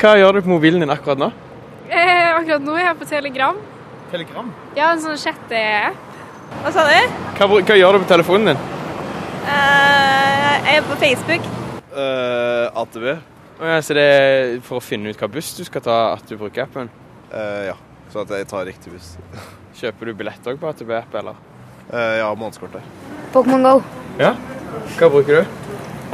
Hva 0.00 0.14
gjør 0.16 0.38
du 0.38 0.44
på 0.46 0.48
mobilen 0.48 0.80
din 0.80 0.88
akkurat 0.88 1.18
nå? 1.20 1.26
Eh, 1.92 2.28
akkurat 2.32 2.62
nå 2.64 2.72
er 2.78 2.86
jeg 2.86 2.96
på 3.02 3.08
Telegram. 3.10 3.58
Telegram? 4.08 4.46
Ja, 4.72 4.94
en 4.94 5.02
sånn 5.02 5.18
chatte-app. 5.20 6.06
Hva 6.62 6.72
sa 6.72 6.86
du? 6.88 7.18
Hva, 7.36 7.48
hva, 7.50 7.76
gjør 7.76 7.98
du 7.98 8.00
på 8.06 8.08
telefonen 8.08 8.54
din? 8.54 8.62
Uh, 9.44 10.56
jeg 10.64 10.78
er 10.78 10.88
på 10.88 10.98
Facebook. 11.04 11.52
Uh, 11.92 12.80
AtB. 12.80 13.06
Oh, 13.60 13.68
ja, 13.68 13.76
så 13.84 14.00
det 14.00 14.08
er 14.08 14.56
for 14.64 14.80
å 14.80 14.84
finne 14.84 15.12
ut 15.12 15.20
hva 15.20 15.28
buss 15.36 15.52
du 15.58 15.66
skal 15.68 15.84
ta 15.84 16.00
at 16.14 16.24
du 16.32 16.38
bruker 16.40 16.64
appen? 16.64 16.88
Uh, 17.28 17.68
ja, 17.68 17.78
så 18.08 18.24
at 18.24 18.32
jeg 18.40 18.48
tar 18.48 18.64
riktig 18.72 18.96
buss. 18.96 19.18
Kjøper 19.82 20.08
du 20.08 20.16
billett 20.22 20.48
òg 20.48 20.62
på 20.62 20.72
AtB-app, 20.72 21.12
eller? 21.20 21.48
Uh, 21.92 22.22
ja, 22.22 22.32
månedskort 22.32 22.80
der. 22.80 22.92
Pokémon 23.36 23.68
Go. 23.68 23.80
Ja? 24.16 24.32
Hva 24.96 25.12
bruker 25.12 25.42
du? 25.42 25.58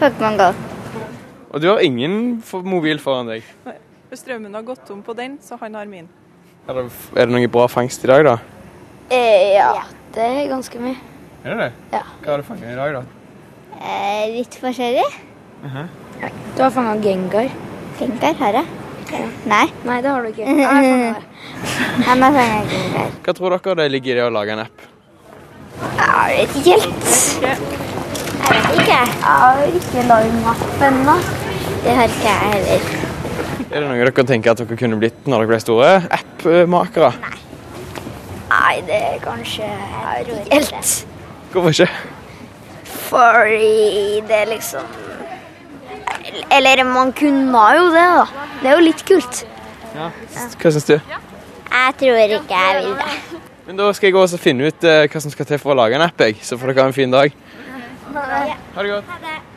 Pokémon 0.03 0.43
Go. 0.43 0.76
Og 1.51 1.63
du 1.63 1.69
har 1.71 1.83
ingen 1.85 2.43
mobil 2.67 2.99
foran 3.03 3.31
deg? 3.31 3.45
Nei. 3.67 3.77
Strømmen 4.17 4.55
har 4.55 4.63
gått 4.65 4.87
tom 4.89 5.03
på 5.05 5.13
den, 5.19 5.35
så 5.43 5.59
han 5.61 5.75
har 5.77 5.89
min. 5.91 6.07
Er 6.67 6.79
det, 6.79 6.85
er 7.15 7.27
det 7.29 7.35
noe 7.35 7.49
bra 7.53 7.67
fangst 7.69 8.05
i 8.07 8.09
dag, 8.09 8.23
da? 8.25 8.37
Eh, 9.13 9.53
ja, 9.59 9.83
det 10.15 10.25
er 10.25 10.49
ganske 10.51 10.81
mye. 10.81 10.97
Er 11.45 11.53
det 11.53 11.59
det? 11.61 11.69
Ja. 11.93 12.01
Hva 12.23 12.33
har 12.33 12.41
du 12.41 12.47
fanget 12.47 12.73
i 12.73 12.79
dag, 12.79 12.97
da? 12.97 13.03
Eh, 13.77 14.25
litt 14.39 14.57
forskjellig. 14.63 15.07
Uh 15.63 15.77
-huh. 15.77 15.87
Du 16.57 16.63
har 16.63 16.71
fanga 16.71 17.03
Gengar. 17.03 17.51
Gengar 17.99 18.35
har 18.35 18.53
jeg. 18.53 18.67
Ja. 19.13 19.27
Nei. 19.45 19.67
Nei, 19.85 20.01
det 20.03 20.11
har 20.11 20.23
du 20.23 20.29
ikke. 20.29 20.43
Jeg 20.43 20.67
har 20.67 21.23
fanga 22.05 22.31
Gengar. 22.71 23.11
Hva 23.25 23.33
tror 23.33 23.59
dere 23.59 23.75
det 23.75 23.91
ligger 23.91 24.13
i 24.13 24.19
det 24.19 24.25
å 24.25 24.31
lage 24.31 24.53
en 24.53 24.59
app? 24.59 24.81
Jeg 25.99 26.39
vet 26.39 26.57
ikke 26.57 26.71
helt. 26.71 27.43
Jeg 27.43 27.57
vet 28.51 28.81
ikke. 28.81 28.87
Jeg 28.87 29.09
har 29.23 29.67
ikke 29.67 30.07
lagd 30.09 30.47
app 30.47 30.83
ennå. 30.83 31.36
Det 31.87 31.95
har 31.95 32.09
ikke 32.11 32.27
jeg 32.27 32.53
heller. 32.53 32.87
Er 33.71 33.81
det 33.81 33.87
noe 33.87 33.99
dere 34.01 34.25
tenker 34.27 34.51
at 34.51 34.59
dere 34.59 34.79
kunne 34.79 34.97
blitt 34.99 35.29
når 35.31 35.45
dere 35.45 35.51
ble 35.53 35.59
store? 35.63 35.91
App-makere? 36.17 37.13
Nei. 37.23 37.37
Nei, 38.51 38.75
det 38.89 38.99
er 39.13 39.21
kanskje 39.23 39.69
helt. 40.51 41.07
Hvorfor 41.53 41.71
ikke? 41.71 41.87
Fordi 43.07 44.21
det 44.27 44.39
er 44.41 44.51
liksom 44.51 44.83
Eller 46.51 46.83
man 46.91 47.13
kunne 47.15 47.65
jo 47.79 47.87
det, 47.95 48.07
da. 48.19 48.27
Det 48.63 48.71
er 48.71 48.75
jo 48.81 48.85
litt 48.89 49.07
kult. 49.07 49.45
Ja. 49.95 50.11
Hva 50.59 50.75
syns 50.75 50.91
du? 50.91 50.97
Jeg 50.99 51.99
tror 52.03 52.37
ikke 52.41 52.63
jeg 52.67 52.83
vil 52.83 52.95
det. 52.99 53.43
Men 53.67 53.79
Da 53.79 53.93
skal 53.95 54.11
jeg 54.11 54.19
gå 54.19 54.27
og 54.27 54.41
finne 54.43 54.73
ut 54.73 54.87
uh, 54.91 55.05
hva 55.07 55.23
som 55.23 55.31
skal 55.31 55.47
til 55.47 55.63
for 55.63 55.75
å 55.75 55.79
lage 55.85 55.95
en 55.95 56.07
app, 56.07 56.19
jeg. 56.27 56.41
så 56.43 56.59
får 56.59 56.75
dere 56.75 56.83
ha 56.83 56.91
en 56.91 56.99
fin 56.99 57.15
dag. 57.15 57.35
Ha 58.17 58.83
det 58.83 58.91
godt. 58.91 59.55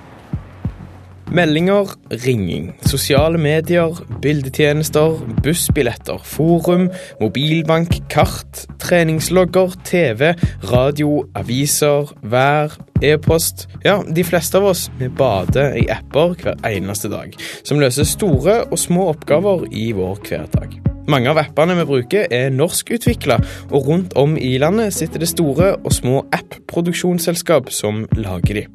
Meldinger, 1.30 1.91
ringing, 2.25 2.72
sosiale 2.81 3.38
medier, 3.38 3.94
bildetjenester, 4.22 5.19
bussbilletter, 5.44 6.17
forum, 6.25 6.88
mobilbank, 7.22 7.99
kart, 8.09 8.63
treningslogger, 8.81 9.75
TV, 9.85 10.33
radio, 10.72 11.22
aviser, 11.38 12.09
vær, 12.25 12.73
e-post 13.05 13.67
Ja, 13.85 14.00
de 14.02 14.25
fleste 14.25 14.57
av 14.57 14.72
oss 14.72 14.88
vi 14.97 15.11
bader 15.22 15.77
i 15.77 15.85
apper 15.94 16.33
hver 16.41 16.57
eneste 16.66 17.13
dag, 17.13 17.38
som 17.61 17.77
løser 17.77 18.09
store 18.09 18.63
og 18.66 18.81
små 18.81 19.11
oppgaver 19.13 19.69
i 19.69 19.91
vår 19.94 20.25
hverdag. 20.25 20.80
Mange 21.09 21.30
av 21.30 21.44
appene 21.45 21.77
vi 21.77 21.89
bruker 21.94 22.27
er 22.33 22.50
norskutvikla, 22.53 23.38
og 23.69 23.85
rundt 23.85 24.17
om 24.17 24.33
i 24.38 24.57
landet 24.61 24.97
sitter 24.97 25.22
det 25.22 25.30
store 25.30 25.75
og 25.77 25.94
små 25.94 26.25
app-produksjonsselskap 26.33 27.69
som 27.73 28.07
lager 28.17 28.63
de. 28.63 28.69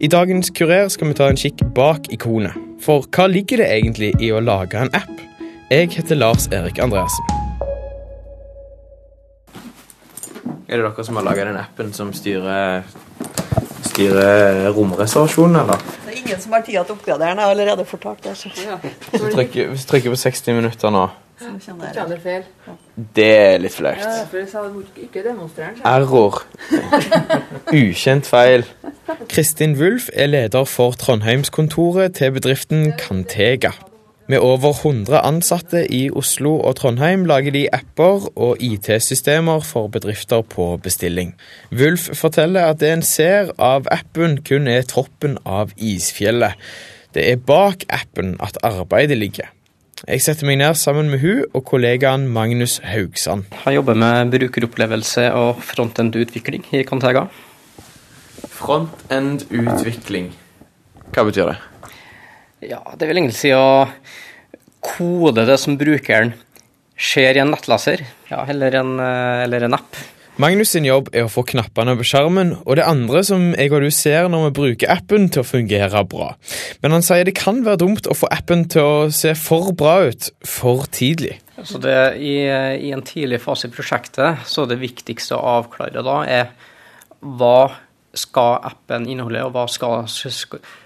I 0.00 0.08
dagens 0.08 0.50
Kurer 0.50 0.88
skal 0.90 1.08
vi 1.08 1.14
ta 1.14 1.28
en 1.30 1.36
kikk 1.38 1.60
bak 1.74 2.08
ikonet. 2.12 2.56
For 2.82 3.06
hva 3.14 3.28
ligger 3.30 3.62
det 3.62 3.68
egentlig 3.76 4.10
i 4.18 4.32
å 4.34 4.40
lage 4.42 4.80
en 4.80 4.90
app? 4.96 5.20
Jeg 5.70 5.92
heter 5.94 6.18
Lars 6.18 6.48
Erik 6.50 6.80
Andreassen. 6.82 7.24
Er 10.66 10.80
det 10.80 10.88
dere 10.88 11.04
som 11.06 11.20
har 11.20 11.26
laga 11.28 11.44
den 11.46 11.58
appen 11.60 11.92
som 11.94 12.10
styrer, 12.16 12.82
styrer 13.86 14.64
romreservasjonen, 14.74 15.60
eller? 15.62 15.78
Det 16.04 16.10
er 16.10 16.18
ingen 16.24 16.40
som 16.42 16.56
har 16.56 16.64
tid 16.66 16.74
til 16.74 16.82
å 16.82 16.96
oppgradere 16.96 17.30
den. 17.30 17.38
Jeg 17.38 17.46
har 17.46 17.54
allerede 17.54 17.84
fortalt 17.86 18.26
det. 18.26 18.34
Ja. 18.64 18.80
Hvis 18.82 19.22
du 19.22 19.28
trykker, 19.30 19.70
hvis 19.70 19.86
du 19.86 19.92
trykker 19.92 20.16
på 20.16 20.20
60 20.24 20.58
minutter 20.58 20.90
nå. 20.94 21.04
Det 23.14 23.30
er 23.30 23.62
litt 23.62 23.74
flaut. 23.74 24.02
Ja. 24.02 24.26
Error. 25.94 26.42
Ukjent 27.70 28.26
feil. 28.26 28.66
Kristin 29.28 29.78
Wulf 29.78 30.08
er 30.12 30.26
leder 30.26 30.64
for 30.64 30.92
Trondheimskontoret 30.96 32.14
til 32.16 32.32
bedriften 32.32 32.92
Cantega. 32.98 33.70
Med 34.28 34.38
over 34.38 34.72
100 34.72 35.18
ansatte 35.20 35.82
i 35.92 36.08
Oslo 36.10 36.54
og 36.56 36.76
Trondheim 36.76 37.26
lager 37.28 37.52
de 37.52 37.66
apper 37.74 38.30
og 38.38 38.56
IT-systemer 38.60 39.60
for 39.60 39.90
bedrifter 39.92 40.40
på 40.40 40.76
bestilling. 40.82 41.34
Wulf 41.72 42.08
forteller 42.16 42.70
at 42.70 42.80
det 42.80 42.92
en 42.92 43.04
ser 43.04 43.52
av 43.60 43.90
appen 43.92 44.38
kun 44.40 44.70
er 44.72 44.88
toppen 44.88 45.36
av 45.44 45.76
isfjellet. 45.76 46.56
Det 47.14 47.28
er 47.30 47.36
bak 47.36 47.84
appen 47.92 48.38
at 48.40 48.56
arbeidet 48.64 49.20
ligger. 49.20 49.52
Jeg 50.08 50.24
setter 50.24 50.48
meg 50.48 50.62
ned 50.62 50.74
sammen 50.80 51.10
med 51.12 51.20
hun 51.20 51.44
og 51.52 51.62
kollegaen 51.68 52.24
Magnus 52.28 52.80
Haugsand. 52.84 53.44
Jeg 53.66 53.76
jobber 53.76 53.94
med 53.94 54.32
brukeropplevelse 54.32 55.32
og 55.32 55.60
frontend-utvikling 55.60 56.64
i 56.72 56.82
Cantega. 56.88 57.28
Frontend-utvikling, 58.52 60.32
hva 61.14 61.26
betyr 61.28 61.52
det? 61.52 61.58
Ja, 62.70 62.80
Det 62.96 63.08
vil 63.08 63.20
egentlig 63.20 63.38
si 63.38 63.52
å 63.56 63.86
kode 64.84 65.46
det 65.48 65.58
som 65.60 65.78
brukeren 65.80 66.34
ser 67.00 67.36
i 67.36 67.42
en 67.42 67.52
nettleser, 67.52 68.04
ja, 68.30 68.44
eller, 68.48 68.76
en, 68.80 68.98
eller 69.00 69.66
en 69.66 69.76
app. 69.76 69.96
Magnus 70.34 70.72
sin 70.74 70.82
jobb 70.82 71.12
er 71.14 71.28
å 71.28 71.30
få 71.30 71.44
knappene 71.46 71.92
på 71.94 72.04
skjermen, 72.10 72.48
og 72.64 72.74
det 72.74 72.86
andre 72.90 73.20
som 73.22 73.52
jeg 73.54 73.70
og 73.70 73.84
du 73.84 73.90
ser 73.94 74.26
når 74.26 74.48
vi 74.48 74.54
bruker 74.56 74.90
appen 74.90 75.28
til 75.30 75.44
å 75.44 75.46
fungere 75.46 76.02
bra. 76.10 76.32
Men 76.82 76.96
han 76.96 77.06
sier 77.06 77.22
det 77.22 77.36
kan 77.38 77.60
være 77.62 77.84
dumt 77.84 78.08
å 78.10 78.16
få 78.18 78.26
appen 78.34 78.64
til 78.72 78.82
å 78.82 78.96
se 79.14 79.36
for 79.38 79.70
bra 79.78 80.00
ut 80.10 80.32
for 80.42 80.88
tidlig. 80.90 81.36
Så 81.62 81.78
det, 81.78 81.94
i, 82.18 82.34
i, 82.50 82.90
en 82.90 83.04
tidlig 83.06 83.38
fase 83.44 83.70
i 83.70 83.74
prosjektet 83.76 84.42
så 84.50 84.66
det 84.66 84.80
viktigste 84.82 85.38
å 85.38 85.60
avklare 85.60 86.02
da 86.02 86.16
er 86.26 86.50
hva 87.22 87.70
skal 88.18 88.58
appen 88.70 89.08
inneholde, 89.10 89.44
og 89.46 89.54
hva 89.54 89.66
skal, 89.70 90.08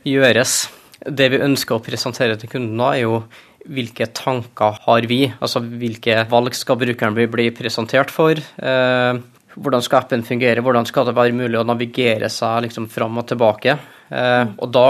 gjøres. 0.06 0.60
Det 0.98 1.28
vi 1.32 1.42
ønsker 1.44 1.76
å 1.76 1.84
presentere 1.84 2.38
til 2.40 2.50
kunden 2.52 2.78
da, 2.80 2.92
er 2.94 3.04
jo 3.04 3.22
hvilke 3.68 4.08
tanker 4.16 4.78
har 4.86 5.06
vi? 5.10 5.24
Altså 5.38 5.60
hvilke 5.60 6.22
valg 6.30 6.56
skal 6.56 6.78
brukeren 6.80 7.16
bli, 7.16 7.50
presentert 7.54 8.12
for? 8.14 8.38
Eh, 8.38 9.20
hvordan 9.58 9.84
skal 9.84 10.02
appen 10.02 10.24
fungere? 10.26 10.62
Hvordan 10.64 10.86
skal 10.88 11.08
det 11.08 11.16
være 11.18 11.36
mulig 11.36 11.60
å 11.60 11.66
navigere 11.66 12.30
seg 12.32 12.64
liksom 12.66 12.88
fram 12.92 13.20
og 13.20 13.28
tilbake? 13.30 13.76
Eh, 14.08 14.44
og 14.56 14.72
da 14.72 14.88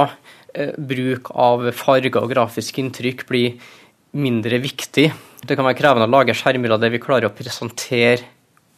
eh, 0.55 0.75
bruk 0.79 1.33
av 1.35 1.71
farger 1.77 2.21
og 2.23 2.31
grafisk 2.33 2.79
inntrykk 2.83 3.27
blir 3.29 3.75
mindre 4.19 4.61
viktig. 4.63 5.09
Det 5.45 5.57
kan 5.57 5.67
være 5.67 5.79
krevende 5.79 6.09
å 6.09 6.15
lage 6.19 6.37
skjermer 6.37 6.77
der 6.79 6.95
vi 6.95 7.03
klarer 7.03 7.29
å 7.29 7.35
presentere 7.35 8.27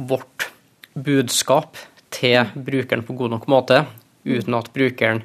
vårt 0.00 0.48
budskap 0.96 1.78
til 2.14 2.52
brukeren 2.54 3.06
på 3.06 3.16
god 3.18 3.36
nok 3.36 3.48
måte, 3.50 3.84
uten 4.26 4.58
at 4.58 4.70
brukeren 4.74 5.24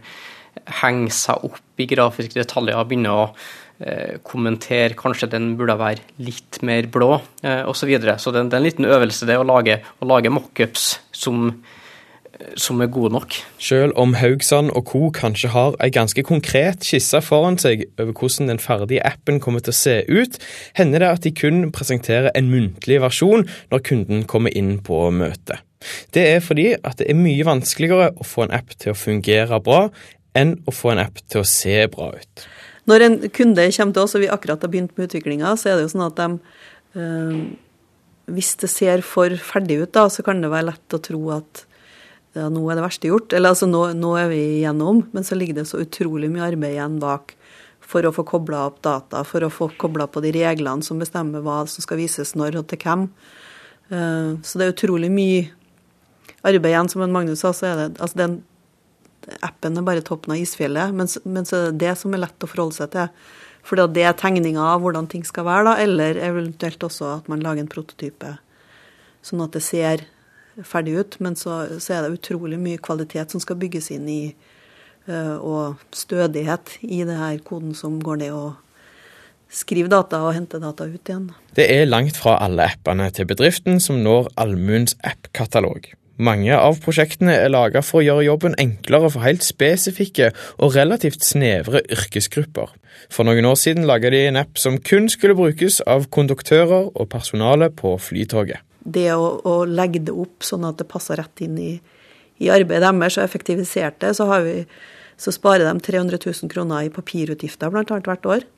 henger 0.82 1.14
seg 1.14 1.46
opp 1.46 1.82
i 1.82 1.88
grafiske 1.90 2.38
detaljer 2.38 2.80
og 2.80 2.90
begynner 2.90 3.22
å 3.22 3.24
eh, 3.84 4.18
kommentere 4.26 4.98
kanskje 4.98 5.30
den 5.34 5.54
burde 5.60 5.78
være 5.80 6.04
litt 6.24 6.62
mer 6.66 6.88
blå, 6.92 7.18
eh, 7.44 7.64
osv. 7.68 7.86
Så, 7.86 7.90
videre. 7.90 8.18
så 8.20 8.34
det, 8.34 8.48
det, 8.50 8.58
er 8.58 8.64
en 8.64 8.70
liten 8.70 8.90
øvelse 8.90 9.28
det 9.30 9.40
å 9.40 9.48
lage, 9.48 9.82
lage 10.06 10.32
mockups 10.32 10.88
som, 11.16 11.50
som 12.60 12.82
er 12.82 12.92
gode 12.94 13.14
nok. 13.18 13.38
Selv 13.62 13.98
om 14.00 14.16
Haugsand 14.20 14.72
og 14.76 14.88
co. 14.92 15.04
kanskje 15.16 15.52
har 15.54 15.78
ei 15.84 15.92
ganske 15.94 16.24
konkret 16.26 16.88
skisse 16.88 17.22
foran 17.26 17.60
seg 17.62 17.88
over 18.00 18.16
hvordan 18.16 18.54
den 18.54 18.64
ferdige 18.64 19.06
appen 19.06 19.42
kommer 19.44 19.64
til 19.66 19.76
å 19.76 19.82
se 19.82 20.00
ut, 20.08 20.40
hender 20.80 21.04
det 21.04 21.12
at 21.12 21.28
de 21.28 21.36
kun 21.36 21.70
presenterer 21.76 22.32
en 22.36 22.52
muntlig 22.52 23.02
versjon 23.04 23.48
når 23.74 23.88
kunden 23.92 24.28
kommer 24.30 24.56
inn 24.56 24.78
på 24.86 25.08
møtet. 25.12 25.65
Det 26.16 26.24
er 26.36 26.44
fordi 26.44 26.70
at 26.78 27.00
det 27.02 27.10
er 27.12 27.18
mye 27.20 27.46
vanskeligere 27.48 28.14
å 28.16 28.28
få 28.28 28.46
en 28.46 28.56
app 28.56 28.74
til 28.80 28.94
å 28.94 28.98
fungere 28.98 29.60
bra 29.64 29.88
enn 30.36 30.58
å 30.68 30.74
få 30.74 30.94
en 30.94 31.04
app 31.04 31.22
til 31.32 31.42
å 31.42 31.48
se 31.48 31.78
bra 31.92 32.12
ut. 32.16 32.48
Når 32.90 33.06
en 33.06 33.16
kunde 33.34 33.68
kommer 33.74 33.96
til 33.96 34.04
oss, 34.04 34.16
og 34.18 34.24
vi 34.24 34.32
akkurat 34.32 34.62
har 34.62 34.72
begynt 34.72 34.98
med 34.98 35.10
utviklinga, 35.10 35.56
så 35.58 35.72
er 35.72 35.78
det 35.78 35.88
jo 35.88 35.94
sånn 35.96 36.08
at 36.08 36.20
de 36.20 36.28
øh, 37.02 37.38
Hvis 38.36 38.56
det 38.62 38.70
ser 38.74 39.04
for 39.06 39.30
ferdig 39.38 39.84
ut, 39.84 39.94
da, 39.94 40.08
så 40.10 40.24
kan 40.26 40.42
det 40.42 40.50
være 40.50 40.72
lett 40.72 40.96
å 40.98 41.02
tro 41.02 41.22
at 41.36 41.66
ja, 42.36 42.50
nå 42.50 42.64
er 42.68 42.80
det 42.80 42.84
verste 42.84 43.10
gjort. 43.12 43.34
Eller 43.34 43.54
altså, 43.54 43.68
nå, 43.70 43.84
nå 43.94 44.16
er 44.18 44.32
vi 44.32 44.40
igjennom. 44.60 45.04
Men 45.14 45.24
så 45.24 45.38
ligger 45.38 45.60
det 45.60 45.68
så 45.70 45.80
utrolig 45.84 46.32
mye 46.34 46.48
arbeid 46.50 46.74
igjen 46.74 46.98
bak 47.00 47.36
for 47.86 48.06
å 48.06 48.14
få 48.16 48.26
kobla 48.26 48.64
opp 48.72 48.82
data, 48.86 49.22
for 49.28 49.46
å 49.46 49.52
få 49.54 49.70
kobla 49.78 50.08
på 50.10 50.24
de 50.26 50.34
reglene 50.34 50.84
som 50.86 50.98
bestemmer 51.00 51.44
hva 51.46 51.62
som 51.70 51.86
skal 51.86 52.02
vises 52.02 52.34
når 52.38 52.60
og 52.64 52.68
til 52.72 52.82
hvem. 52.82 53.06
Uh, 53.94 54.42
så 54.42 54.58
det 54.58 54.66
er 54.66 54.74
utrolig 54.74 55.12
mye 55.14 55.44
arbeid 56.46 56.72
igjen, 56.72 56.92
som 56.92 57.06
Magnus 57.12 57.44
sa, 57.44 57.54
så 57.56 57.72
er 57.72 57.80
det 57.80 57.90
altså 58.00 58.22
den 58.22 58.38
appen 59.46 59.80
er 59.80 59.86
bare 59.86 60.04
toppen 60.06 60.36
av 60.36 60.42
isfjellet. 60.42 60.94
Men, 60.94 61.10
men 61.26 61.48
så 61.48 61.58
er 61.58 61.68
det 61.72 61.82
det 61.86 61.96
som 62.00 62.14
er 62.14 62.26
lett 62.26 62.46
å 62.46 62.50
forholde 62.50 62.78
seg 62.78 62.92
til. 62.94 63.14
For 63.66 63.82
det 63.82 64.04
er 64.06 64.18
tegninga 64.18 64.62
av 64.76 64.84
hvordan 64.84 65.08
ting 65.10 65.24
skal 65.26 65.48
være, 65.48 65.66
da, 65.72 65.78
eller 65.82 66.20
eventuelt 66.22 66.84
også 66.86 67.16
at 67.16 67.32
man 67.32 67.42
lager 67.42 67.64
en 67.64 67.72
prototype 67.72 68.36
sånn 69.26 69.42
at 69.42 69.56
det 69.58 69.64
ser 69.66 70.04
ferdig 70.62 71.00
ut. 71.00 71.18
Men 71.24 71.38
så, 71.40 71.64
så 71.82 71.96
er 71.96 72.06
det 72.06 72.20
utrolig 72.20 72.60
mye 72.62 72.82
kvalitet 72.82 73.34
som 73.34 73.42
skal 73.42 73.58
bygges 73.62 73.90
inn 73.96 74.06
i, 74.12 74.22
uh, 75.10 75.38
og 75.40 75.82
stødighet 75.98 76.78
i 76.86 77.02
det 77.08 77.18
her 77.18 77.42
koden 77.48 77.74
som 77.78 77.98
går 78.04 78.22
ned 78.22 78.38
og 78.38 78.62
skriver 79.56 79.90
data 79.90 80.20
og 80.26 80.34
henter 80.36 80.62
data 80.62 80.86
ut 80.86 81.10
igjen. 81.10 81.30
Det 81.58 81.66
er 81.72 81.86
langt 81.90 82.18
fra 82.20 82.38
alle 82.44 82.68
appene 82.70 83.08
til 83.16 83.28
bedriften 83.30 83.80
som 83.82 84.02
når 84.04 84.30
allmuens 84.42 84.98
app-katalog. 85.06 85.94
Mange 86.16 86.56
av 86.56 86.78
prosjektene 86.80 87.34
er 87.36 87.50
laga 87.52 87.82
for 87.84 88.00
å 88.00 88.06
gjøre 88.06 88.24
jobben 88.24 88.54
enklere 88.62 89.10
for 89.12 89.26
helt 89.26 89.44
spesifikke 89.44 90.30
og 90.64 90.78
relativt 90.78 91.26
snevre 91.28 91.82
yrkesgrupper. 91.92 92.72
For 93.12 93.28
noen 93.28 93.48
år 93.50 93.58
siden 93.60 93.88
laga 93.90 94.14
de 94.14 94.22
en 94.30 94.40
app 94.40 94.56
som 94.62 94.78
kun 94.80 95.10
skulle 95.12 95.36
brukes 95.36 95.82
av 95.84 96.08
konduktører 96.16 96.88
og 96.88 97.10
personale 97.12 97.68
på 97.68 97.98
Flytoget. 98.00 98.64
Det 98.80 99.10
å, 99.12 99.28
å 99.44 99.58
legge 99.68 100.06
det 100.08 100.16
opp 100.16 100.46
sånn 100.46 100.64
at 100.64 100.80
det 100.80 100.88
passer 100.88 101.20
rett 101.20 101.44
inn 101.44 101.60
i, 101.60 101.74
i 102.40 102.52
arbeidet 102.54 102.96
deres 102.96 103.20
og 103.20 103.28
effektivisert 103.28 104.00
det, 104.00 104.16
så, 104.16 104.30
vi, 104.46 104.62
så, 105.20 105.36
sparer 105.36 105.68
de 105.68 105.84
300 105.84 106.22
000 106.24 106.52
kroner 106.54 106.88
i 106.88 106.94
papirutgifter 106.96 107.76
annet 107.76 108.08
hvert 108.08 108.30
år. 108.30 108.52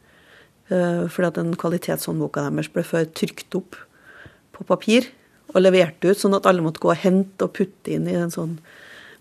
Uh, 0.67 1.07
fordi 1.09 1.31
at 1.31 1.37
den 1.39 1.53
kvalitetshåndboka 1.57 2.43
deres 2.51 2.69
ble 2.69 2.83
før 2.85 3.07
trykt 3.17 3.55
opp 3.57 3.79
på 4.53 4.65
papir 4.67 5.07
og 5.53 5.61
leverte 5.61 6.11
ut, 6.11 6.19
sånn 6.19 6.35
at 6.37 6.47
alle 6.49 6.63
måtte 6.65 6.81
gå 6.83 6.91
og 6.91 7.01
hente 7.01 7.47
og 7.47 7.53
putte 7.55 7.93
inn 7.93 8.07
i 8.09 8.15
en 8.19 8.33
sånn 8.33 8.57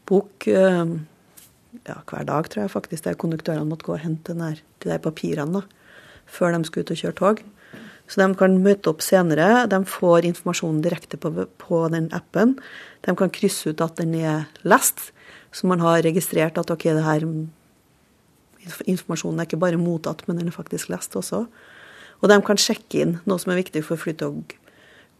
bok 0.07 0.47
eh, 0.51 0.95
ja, 1.87 1.99
hver 2.09 2.27
dag, 2.27 2.49
tror 2.51 2.65
jeg 2.65 2.73
faktisk, 2.73 3.05
der 3.07 3.19
konduktørene 3.21 3.69
måtte 3.69 3.87
gå 3.89 3.95
og 3.97 4.03
hente 4.03 4.35
der, 4.39 4.63
de 4.83 4.91
der 4.91 5.03
papirene 5.03 5.61
da, 5.61 5.93
før 6.27 6.57
de 6.57 6.63
skulle 6.67 6.87
ut 6.87 6.95
og 6.95 7.03
kjøre 7.03 7.19
tog. 7.21 7.45
Så 8.07 8.23
de 8.23 8.27
kan 8.39 8.55
møte 8.63 8.91
opp 8.93 9.03
senere. 9.03 9.67
De 9.67 9.81
får 9.91 10.29
informasjonen 10.29 10.83
direkte 10.85 11.19
på, 11.19 11.33
på 11.59 11.81
den 11.91 12.07
appen. 12.15 12.55
De 13.03 13.15
kan 13.19 13.33
krysse 13.35 13.73
ut 13.73 13.83
at 13.83 13.99
den 13.99 14.15
er 14.15 14.47
lest, 14.63 15.11
så 15.51 15.71
man 15.71 15.83
har 15.83 16.05
registrert 16.07 16.59
at 16.61 16.71
ok, 16.71 16.87
det 16.95 17.07
her 17.07 17.27
informasjonen 18.87 19.41
er 19.41 19.49
ikke 19.49 19.63
bare 19.63 19.81
mottatt, 19.81 20.23
men 20.27 20.39
den 20.39 20.51
er 20.51 20.55
faktisk 20.55 20.91
lest 20.93 21.15
også. 21.19 21.47
Og 22.23 22.31
de 22.31 22.39
kan 22.47 22.61
sjekke 22.61 23.03
inn 23.03 23.19
noe 23.29 23.43
som 23.43 23.53
er 23.53 23.61
viktig 23.61 23.83
for 23.87 24.01
flytog 24.01 24.55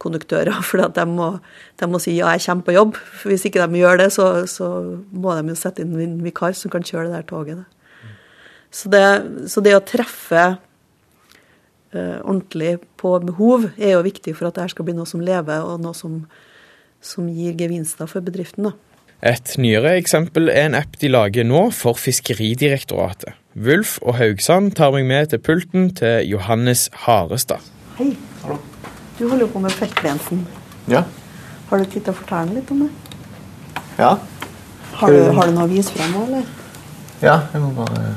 konduktører. 0.01 0.61
For 0.67 0.83
de 0.83 1.07
må, 1.09 1.31
de 1.79 1.89
må, 1.89 2.01
si 2.03 2.17
ja, 2.17 2.33
jeg 2.35 2.45
kommer 2.47 2.67
på 2.69 2.77
jobb. 2.77 3.01
For 3.21 3.33
hvis 3.33 3.47
ikke 3.49 3.65
de 3.65 3.81
gjør 3.81 4.03
det, 4.03 4.11
så, 4.15 4.29
så, 4.49 4.69
må 5.11 5.35
de 5.37 5.53
jo 5.53 5.59
sette 5.59 5.83
inn 5.83 5.97
en 6.03 6.21
vikar 6.25 6.55
som 6.57 6.73
kan 6.73 6.85
kjøre 6.85 7.09
det 7.09 7.19
der 7.19 7.27
toget. 7.29 7.65
Så 8.73 8.91
det, 8.91 9.03
så 9.49 9.63
det 9.63 9.77
å 9.77 9.85
treffe 9.87 10.43
uh, 11.95 12.17
ordentlig 12.19 12.75
på 12.99 13.13
behov 13.23 13.69
er 13.77 13.95
jo 13.95 14.03
viktig 14.05 14.35
for 14.35 14.49
at 14.49 14.57
det 14.57 14.65
her 14.65 14.73
skal 14.75 14.89
bli 14.89 14.97
noe 14.97 15.07
som 15.09 15.23
lever, 15.23 15.63
og 15.63 15.79
noe 15.81 15.95
som, 15.97 16.19
som 16.99 17.31
gir 17.31 17.55
gevinster 17.57 18.11
for 18.11 18.25
bedriften. 18.25 18.69
da. 18.69 18.75
Et 19.25 19.55
nyere 19.57 19.95
eksempel 19.97 20.51
er 20.53 20.67
en 20.67 20.77
app 20.77 20.99
de 21.01 21.09
lager 21.09 21.47
nå 21.47 21.69
for 21.73 21.97
Fiskeridirektoratet. 21.97 23.33
Wulf 23.57 23.97
og 24.03 24.19
Haugsand 24.19 24.75
tar 24.77 24.93
meg 24.93 25.09
med 25.09 25.33
til 25.33 25.41
pulten 25.41 25.89
til 25.97 26.21
Johannes 26.35 26.89
Harestad. 27.07 27.65
Hei. 27.97 28.13
Hallo. 28.43 28.61
Du 29.17 29.25
holder 29.27 29.47
jo 29.47 29.51
på 29.53 29.59
med 29.63 29.73
fettgrensen. 29.73 30.45
Ja. 30.87 31.03
Har 31.69 31.81
du 31.81 31.89
tid 31.89 32.05
til 32.05 32.13
å 32.13 32.17
fortelle 32.19 32.59
litt 32.59 32.69
om 32.71 32.85
det? 32.85 32.91
Ja. 33.97 34.13
Har 34.97 35.13
du, 35.13 35.19
har 35.33 35.49
du 35.49 35.57
noe 35.57 35.65
å 35.65 35.71
vise 35.71 35.93
frem 35.93 36.13
nå, 36.13 36.23
eller? 36.29 36.47
Ja, 37.21 37.41
jeg 37.53 37.61
må 37.63 37.73
bare 37.73 38.15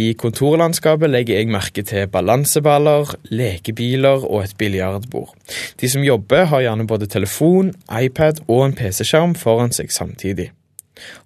I 0.00 0.12
kontorlandskapet 0.14 1.10
legger 1.10 1.40
jeg 1.40 1.48
merke 1.50 1.82
til 1.82 2.06
balanseballer, 2.12 3.10
lekebiler 3.34 4.22
og 4.22 4.44
et 4.44 4.54
biljardbord. 4.60 5.32
De 5.80 5.90
som 5.90 6.04
jobber, 6.04 6.44
har 6.52 6.62
gjerne 6.62 6.86
både 6.86 7.08
telefon, 7.10 7.72
iPad 7.90 8.44
og 8.46 8.68
en 8.68 8.76
PC-skjerm 8.78 9.34
foran 9.34 9.74
seg 9.74 9.90
samtidig. 9.90 10.52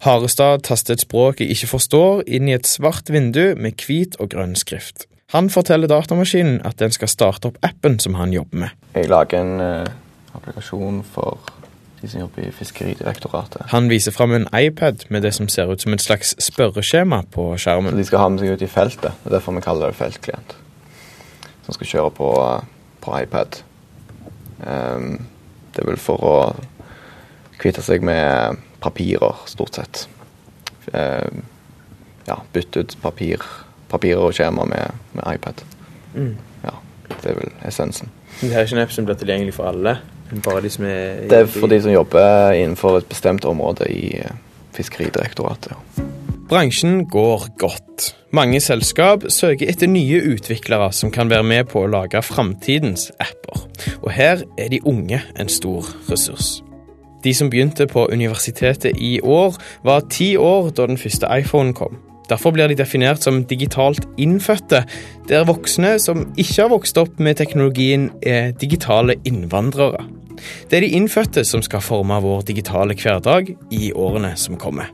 Harestad 0.07 0.65
taster 0.65 0.97
et 0.97 1.05
språk 1.05 1.43
jeg 1.43 1.53
ikke 1.53 1.75
forstår, 1.75 2.25
inn 2.25 2.49
i 2.49 2.57
et 2.57 2.71
svart 2.71 3.13
vindu 3.13 3.53
med 3.61 3.85
hvit 3.85 4.17
og 4.17 4.33
grønn 4.33 4.57
skrift. 4.57 5.11
Han 5.35 5.51
forteller 5.51 5.91
datamaskinen 5.91 6.61
at 6.63 6.79
den 6.79 6.93
skal 6.95 7.11
starte 7.11 7.51
opp 7.51 7.57
appen 7.67 7.99
som 7.99 8.15
han 8.15 8.31
jobber 8.33 8.61
med. 8.61 8.75
Jeg 8.95 9.09
lager 9.11 9.41
en 9.43 9.57
uh, 9.59 10.37
applikasjon 10.39 11.01
for 11.11 11.41
de 11.99 12.11
som 12.13 12.21
jobber 12.21 12.45
i 12.47 12.53
Fiskeridirektoratet. 12.55 13.65
Han 13.73 13.89
viser 13.91 14.15
fram 14.15 14.37
en 14.37 14.47
iPad 14.55 15.09
med 15.11 15.27
det 15.27 15.33
som 15.35 15.49
ser 15.51 15.73
ut 15.73 15.83
som 15.83 15.97
et 15.97 16.05
slags 16.05 16.37
spørreskjema 16.39 17.25
på 17.35 17.49
skjermen. 17.59 17.97
Så 17.97 17.99
De 17.99 18.07
skal 18.07 18.23
ha 18.23 18.29
med 18.31 18.45
seg 18.45 18.55
ut 18.55 18.63
i 18.63 18.71
feltet. 18.71 19.11
Det 19.25 19.33
er 19.33 19.37
derfor 19.39 19.59
vi 19.59 19.65
kaller 19.67 19.91
det 19.91 19.99
feltklient. 19.99 20.55
Som 21.67 21.79
skal 21.81 21.91
kjøre 21.97 22.15
på, 22.21 22.31
på 23.03 23.19
iPad. 23.25 23.59
Um, 24.63 25.27
det 25.75 25.83
er 25.83 25.91
vel 25.91 25.99
for 25.99 26.23
å 26.23 26.37
kvitte 27.59 27.83
seg 27.83 28.07
med 28.07 28.63
papirer, 28.85 29.43
stort 29.51 29.83
sett. 29.83 30.07
Um, 30.93 31.43
ja, 32.29 32.39
bytte 32.55 32.85
ut 32.85 32.99
papir 33.03 33.43
papirer 33.95 34.27
og 34.27 34.35
skjema 34.37 34.67
med, 34.69 34.99
med 35.15 35.37
iPad. 35.37 35.63
Mm. 36.15 36.35
Ja, 36.67 36.75
Det 37.15 37.31
er 37.33 37.39
vel 37.41 37.55
essensen. 37.69 38.11
Det 38.41 38.53
er 38.53 38.67
ikke 38.67 38.77
en 38.79 38.83
app 38.83 38.93
som 38.95 39.07
blir 39.07 39.19
tilgjengelig 39.21 39.55
for 39.55 39.71
alle? 39.71 39.99
Bare 40.45 40.63
de 40.65 40.71
som 40.73 40.85
er 40.89 41.29
Det 41.31 41.39
er 41.45 41.47
for 41.47 41.71
de 41.71 41.79
som 41.83 41.93
jobber 41.95 42.57
innenfor 42.59 42.99
et 42.99 43.09
bestemt 43.09 43.45
område 43.45 43.87
i 43.93 44.17
eh, 44.19 44.37
Fiskeridirektoratet. 44.75 45.73
ja. 45.73 46.05
Bransjen 46.49 47.07
går 47.09 47.47
godt. 47.59 48.15
Mange 48.31 48.61
selskap 48.61 49.23
søker 49.33 49.71
etter 49.71 49.89
nye 49.89 50.19
utviklere 50.35 50.91
som 50.93 51.11
kan 51.11 51.31
være 51.31 51.47
med 51.47 51.71
på 51.71 51.85
å 51.85 51.89
lage 51.89 52.21
framtidens 52.23 53.07
apper. 53.23 53.63
Og 54.03 54.11
her 54.13 54.43
er 54.61 54.69
de 54.69 54.83
unge 54.85 55.23
en 55.41 55.49
stor 55.49 55.89
ressurs. 56.11 56.59
De 57.25 57.33
som 57.35 57.49
begynte 57.49 57.87
på 57.89 58.05
universitetet 58.13 58.99
i 59.01 59.21
år, 59.25 59.57
var 59.85 60.05
ti 60.13 60.35
år 60.37 60.69
da 60.77 60.87
den 60.91 61.01
første 61.01 61.31
iPhonen 61.33 61.73
kom. 61.73 61.97
Derfor 62.29 62.55
blir 62.57 62.69
de 62.69 62.79
definert 62.79 63.23
som 63.23 63.45
digitalt 63.45 64.07
innfødte, 64.17 64.85
der 65.29 65.45
voksne 65.45 65.99
som 66.01 66.25
ikke 66.37 66.63
har 66.63 66.73
vokst 66.73 66.99
opp 66.99 67.21
med 67.21 67.37
teknologien, 67.37 68.11
er 68.23 68.53
digitale 68.57 69.19
innvandrere. 69.29 70.07
Det 70.71 70.77
er 70.77 70.87
de 70.87 70.95
innfødte 70.97 71.45
som 71.45 71.63
skal 71.63 71.85
forme 71.85 72.17
vår 72.25 72.47
digitale 72.49 72.97
hverdag 72.97 73.55
i 73.71 73.93
årene 73.93 74.35
som 74.37 74.57
kommer. 74.57 74.89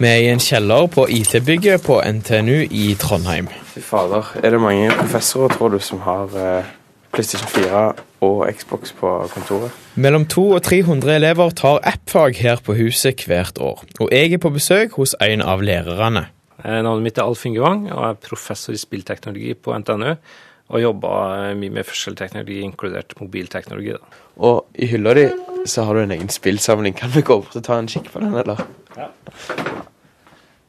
Vi 0.00 0.08
er 0.08 0.22
i 0.24 0.28
en 0.32 0.40
kjeller 0.40 0.86
på 0.88 1.04
IT-bygget 1.12 1.82
på 1.84 1.98
NTNU 2.00 2.62
i 2.72 2.94
Trondheim. 2.96 3.50
Fy 3.74 3.82
fader, 3.84 4.32
er 4.40 4.54
det 4.54 4.60
mange 4.60 4.88
professorer, 4.96 5.52
tror 5.52 5.74
du, 5.74 5.78
som 5.78 6.00
har 6.00 6.32
eh, 6.40 6.70
PlayStation 7.10 7.48
4 7.50 7.84
og 8.26 8.42
Xbox 8.54 8.92
på 8.96 9.12
kontoret. 9.32 9.74
Mellom 9.94 10.26
200 10.30 10.56
og 10.56 10.62
300 10.68 11.14
elever 11.16 11.54
tar 11.56 11.80
app-fag 11.88 12.36
her 12.38 12.60
på 12.64 12.76
huset 12.78 13.24
hvert 13.26 13.58
år. 13.58 13.82
Og 14.00 14.12
jeg 14.12 14.36
er 14.36 14.42
på 14.42 14.52
besøk 14.54 14.94
hos 15.00 15.16
en 15.24 15.42
av 15.42 15.64
lærerne. 15.64 16.28
Eh, 16.60 16.78
navnet 16.84 17.06
mitt 17.08 17.18
er 17.18 17.26
Alf 17.26 17.46
Inge 17.48 17.62
Wang, 17.64 17.86
og 17.88 17.98
jeg 17.98 18.14
er 18.14 18.22
professor 18.28 18.76
i 18.76 18.80
spillteknologi 18.80 19.54
på 19.54 19.74
NTNU. 19.78 20.14
Og 20.70 20.82
jobber 20.84 21.54
mye 21.58 21.74
med 21.74 21.86
forskjellteknologi, 21.88 22.60
inkludert 22.62 23.16
mobilteknologi. 23.18 23.96
Da. 23.96 24.20
Og 24.38 24.68
i 24.78 24.86
hylla 24.86 25.14
di 25.18 25.26
så 25.66 25.82
har 25.84 25.96
du 25.96 26.04
en 26.04 26.14
egen 26.14 26.30
spillsamling. 26.30 26.94
Kan 26.96 27.10
vi 27.14 27.24
gå 27.26 27.40
bort 27.42 27.56
og 27.56 27.64
ta 27.66 27.78
en 27.80 27.90
kikk 27.90 28.12
på 28.12 28.22
den, 28.22 28.36
eller? 28.38 28.62
Ja. 28.96 29.08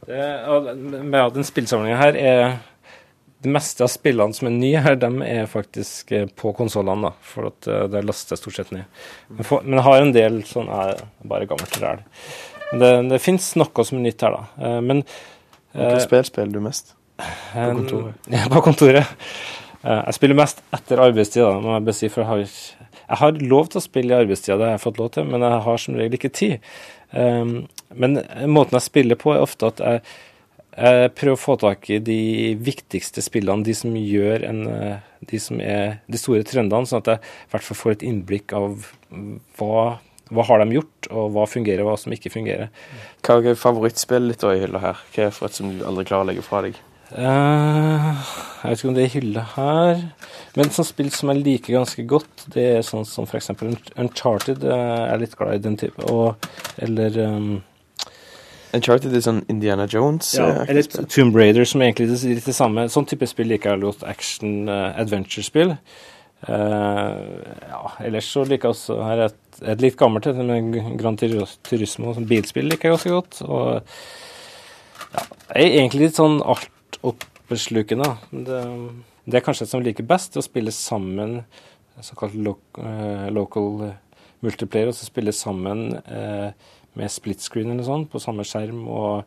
Det, 0.07 0.23
og 0.49 0.71
med 0.75 1.35
den 1.35 1.45
spillsamlinga 1.45 1.99
her 1.99 2.17
er 2.17 2.57
det 3.41 3.49
meste 3.49 3.83
av 3.83 3.89
spillene 3.89 4.35
som 4.37 4.47
er 4.47 4.53
nye 4.53 4.81
her, 4.85 4.97
de 5.01 5.09
er 5.25 5.47
faktisk 5.49 6.11
eh, 6.13 6.27
på 6.37 6.53
konsollene, 6.57 7.09
da. 7.09 7.25
For 7.25 7.49
at 7.49 7.69
eh, 7.69 7.87
det 7.89 8.03
laster 8.05 8.37
stort 8.37 8.59
sett 8.59 8.73
ned. 8.75 9.01
Men, 9.31 9.47
for, 9.47 9.65
men 9.65 9.79
jeg 9.79 9.85
har 9.87 10.01
en 10.01 10.13
del 10.15 10.37
sånn 10.45 10.69
er 10.75 11.01
bare 11.31 11.47
gammelt 11.49 11.79
ræl. 11.81 12.03
Men 12.71 12.83
det, 12.83 12.91
det 13.15 13.21
fins 13.23 13.49
noe 13.57 13.87
som 13.87 13.97
er 13.97 14.05
nytt 14.05 14.27
her, 14.27 14.37
da. 14.37 14.67
Eh, 14.67 14.77
men 14.85 15.03
Hvilket 15.71 16.05
spill 16.05 16.25
spiller 16.27 16.53
du 16.53 16.61
mest? 16.67 16.93
På 17.17 17.67
kontoret? 17.79 18.29
Ja, 18.35 18.45
på 18.51 18.61
kontoret. 18.65 19.27
Jeg 19.81 20.13
spiller 20.17 20.37
mest 20.37 20.59
etter 20.75 21.01
arbeidstid, 21.01 21.41
da, 21.47 21.57
må 21.63 21.77
jeg 21.77 21.85
bare 21.87 21.97
si. 21.97 22.09
For 22.11 22.21
jeg 22.21 22.29
har, 22.29 22.97
jeg 22.99 23.19
har 23.23 23.45
lov 23.53 23.71
til 23.71 23.79
å 23.79 23.85
spille 23.85 24.13
i 24.13 24.17
arbeidstida, 24.19 24.57
det 24.59 24.67
har 24.67 24.75
jeg 24.75 24.83
fått 24.83 24.99
lov 25.01 25.13
til, 25.15 25.29
men 25.31 25.45
jeg 25.47 25.61
har 25.65 25.79
som 25.81 25.95
regel 25.97 26.17
ikke 26.19 26.33
tid. 26.37 26.67
Men 27.15 28.19
måten 28.51 28.77
jeg 28.77 28.85
spiller 28.85 29.17
på, 29.23 29.31
er 29.33 29.45
ofte 29.47 29.71
at 29.71 29.81
jeg 29.81 30.03
jeg 30.77 31.11
prøver 31.19 31.35
å 31.35 31.41
få 31.41 31.57
tak 31.59 31.89
i 31.91 31.99
de 31.99 32.19
viktigste 32.63 33.23
spillene, 33.23 33.65
de 33.67 33.73
som 33.75 33.95
gjør 33.95 34.45
en, 34.47 34.61
eh, 34.71 34.99
de 35.27 35.39
som 35.39 35.59
er 35.59 35.99
de 36.07 36.17
store 36.17 36.43
trendene, 36.47 36.87
sånn 36.87 37.03
at 37.03 37.11
jeg 37.11 37.19
i 37.19 37.51
hvert 37.51 37.67
fall 37.67 37.79
får 37.81 37.91
et 37.97 38.05
innblikk 38.07 38.53
av 38.57 38.87
hva, 39.59 39.99
hva 40.31 40.45
har 40.47 40.63
de 40.63 40.77
gjort, 40.77 41.09
og 41.11 41.33
hva 41.35 41.47
fungerer, 41.49 41.83
og 41.83 41.91
hva 41.91 41.97
som 41.99 42.15
ikke 42.15 42.31
fungerer. 42.31 42.71
Hva 43.21 43.41
er 43.43 43.59
favorittspillet 43.59 44.37
ditt 44.37 44.47
i 44.47 44.61
hylla 44.63 44.79
her? 44.79 45.03
Hva 45.11 45.27
er 45.27 45.35
for 45.35 45.49
et 45.49 45.59
som 45.59 45.73
du 45.75 45.83
aldri 45.83 46.07
klarer 46.07 46.23
å 46.23 46.31
legge 46.31 46.45
fra 46.47 46.63
deg? 46.63 46.79
Uh, 47.11 48.15
jeg 48.63 48.69
vet 48.69 48.77
ikke 48.79 48.87
om 48.87 48.95
det 48.95 49.03
er 49.03 49.15
hylle 49.17 49.41
her. 49.57 50.03
Men 50.55 50.71
sånn 50.71 50.87
spill 50.87 51.09
som 51.11 51.31
jeg 51.33 51.43
liker 51.43 51.75
ganske 51.75 52.05
godt, 52.07 52.45
det 52.53 52.63
er 52.77 52.85
sånn 52.87 53.03
som 53.07 53.27
f.eks. 53.27 53.51
Uncharted. 53.99 54.63
eh, 54.63 54.71
Jeg 54.71 55.09
er 55.11 55.19
litt 55.19 55.35
glad 55.35 55.57
i 55.57 55.63
den 55.65 55.75
type. 55.79 56.05
Og, 56.07 56.47
eller 56.79 57.19
um, 57.27 57.49
Uncharted 58.75 59.13
er 59.15 59.23
sånn 59.23 59.41
Indiana 59.51 59.87
Jones. 59.89 60.33
ja, 60.37 60.47
eh, 60.63 60.71
eller. 60.71 60.87
Tomb 61.11 61.35
Raider, 61.35 61.67
som 61.67 61.83
egentlig 61.83 62.09
er 62.11 62.37
litt 62.37 62.47
det 62.47 62.55
samme. 62.55 62.87
Sånn 62.91 63.07
type 63.09 63.27
spill 63.29 63.51
liker 63.51 63.75
jeg 63.75 63.83
godt. 63.83 64.05
Action, 64.07 64.69
uh, 64.69 64.91
adventure-spill. 65.01 65.75
Uh, 66.47 67.19
ja, 67.69 67.81
ellers 68.07 68.31
så 68.33 68.45
liker 68.47 68.69
jeg 68.69 68.75
også 68.75 68.97
her 69.05 69.27
et, 69.27 69.39
et 69.61 69.83
litt 69.83 69.97
gammelt 69.99 70.25
et 70.31 70.39
med 70.41 70.95
Grand 70.97 71.19
Turismo, 71.19 72.15
som 72.15 72.25
bilspill 72.29 72.71
liker 72.71 72.89
jeg 72.89 72.97
ganske 72.97 73.13
godt. 73.13 73.41
Og 73.45 73.73
ja, 75.11 75.25
jeg 75.55 75.65
er 75.67 75.79
egentlig 75.83 76.07
litt 76.07 76.21
sånn 76.21 76.39
altoppslukende. 76.41 78.13
Det, 78.31 78.61
det 79.27 79.37
er 79.37 79.45
kanskje 79.45 79.67
det 79.67 79.73
som 79.75 79.83
liker 79.85 80.07
best, 80.07 80.39
å 80.39 80.45
spille 80.45 80.73
sammen 80.75 81.41
såkalt 82.01 82.33
lo 82.33 82.55
uh, 82.79 83.27
local 83.29 83.91
multiplayer, 84.41 84.89
og 84.89 84.97
så 84.97 85.07
spille 85.07 85.33
sammen 85.35 85.91
eh, 86.01 86.51
med 86.95 87.11
split 87.11 87.39
screen 87.41 87.71
eller 87.71 87.83
sånn 87.83 88.07
på 88.09 88.19
samme 88.19 88.43
skjerm. 88.43 88.87
og 88.87 89.23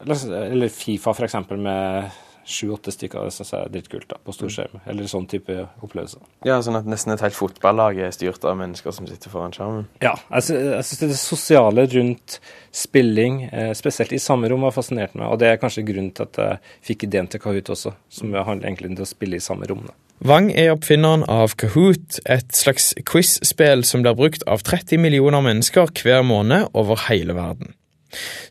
eller- 0.00 0.68
Fifa, 0.68 1.12
eksempel, 1.24 1.58
med 1.58 2.10
sju-åtte 2.46 2.92
stykker. 2.92 3.24
Det 3.24 3.32
syns 3.32 3.50
jeg 3.52 3.64
er 3.64 3.68
dritkult 3.74 4.08
da, 4.08 4.16
på 4.24 4.32
storskjerm. 4.34 4.80
Eller 4.86 5.04
sånn 5.04 5.26
type 5.28 5.68
opplevelser. 5.82 6.20
Ja, 6.44 6.60
sånn 6.60 6.76
at 6.78 6.84
nesten 6.86 7.12
et 7.12 7.20
helt 7.20 7.34
fotballag 7.34 7.98
er 7.98 8.10
styrt 8.14 8.44
av 8.44 8.56
mennesker 8.56 8.92
som 8.94 9.06
sitter 9.06 9.30
foran 9.30 9.52
skjermen. 9.52 9.86
Ja, 10.00 10.14
jeg 10.30 10.42
sy- 10.42 10.54
jeg 10.54 10.84
syns 10.84 10.98
det 11.00 11.16
sosiale 11.16 11.86
rundt 11.90 12.38
spilling, 12.72 13.44
eh, 13.52 13.72
spesielt 13.74 14.12
i 14.12 14.18
samme 14.22 14.48
rom, 14.48 14.62
har 14.62 14.70
fascinert 14.70 15.14
meg. 15.14 15.28
Og 15.28 15.38
det 15.38 15.48
er 15.48 15.56
kanskje 15.56 15.84
grunnen 15.86 16.14
til 16.14 16.22
at 16.22 16.32
jeg 16.34 16.58
fikk 16.96 17.08
ideen 17.08 17.28
til 17.28 17.40
Kahoot 17.40 17.64
også, 17.70 17.94
som 18.08 18.32
handler 18.32 18.68
egentlig 18.68 18.90
om 18.90 19.04
å 19.04 19.06
spille 19.06 19.34
i 19.34 19.38
samme 19.38 19.66
rom. 19.68 19.84
Da. 19.86 19.92
Wang 20.24 20.48
er 20.56 20.72
oppfinneren 20.72 21.26
av 21.28 21.52
Kahoot, 21.60 22.20
et 22.24 22.54
slags 22.56 22.94
quiz-spill 23.04 23.82
som 23.84 24.00
blir 24.00 24.16
brukt 24.16 24.46
av 24.48 24.62
30 24.64 24.96
millioner 25.02 25.44
mennesker 25.44 25.92
hver 26.00 26.24
måned 26.24 26.70
over 26.72 27.02
hele 27.10 27.36
verden. 27.36 27.74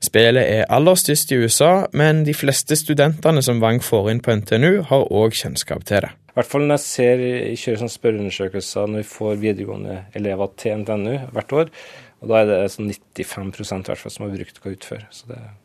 Spillet 0.04 0.46
er 0.46 0.70
aller 0.70 1.00
størst 1.00 1.34
i 1.34 1.40
USA, 1.42 1.88
men 1.98 2.22
de 2.28 2.36
fleste 2.38 2.78
studentene 2.78 3.42
som 3.42 3.64
Wang 3.64 3.82
får 3.82 4.12
inn 4.12 4.22
på 4.22 4.38
NTNU, 4.44 4.86
har 4.92 5.10
òg 5.10 5.34
kjennskap 5.34 5.88
til 5.90 6.06
det. 6.06 6.14
I 6.14 6.38
hvert 6.38 6.52
fall 6.52 6.68
når 6.68 6.78
jeg 6.78 6.86
ser 6.86 7.22
jeg 7.24 7.60
kjører 7.64 7.82
sånn 7.82 7.94
spørreundersøkelser 7.96 8.90
når 8.92 9.02
vi 9.02 9.12
får 9.16 9.38
videregående 9.42 10.00
elever 10.20 10.56
til 10.62 10.82
NTNU 10.84 11.14
hvert 11.34 11.60
år, 11.64 11.76
og 12.22 12.30
da 12.30 12.42
er 12.42 12.50
det 12.52 12.64
sånn 12.76 12.92
95 12.94 13.54
i 13.56 13.86
hvert 13.90 14.04
fall 14.04 14.14
som 14.14 14.28
har 14.28 14.36
brukt 14.38 14.62
Kahoot 14.62 14.86
før. 14.86 15.08
Så 15.16 15.32
det, 15.32 15.42
ja, 15.42 15.56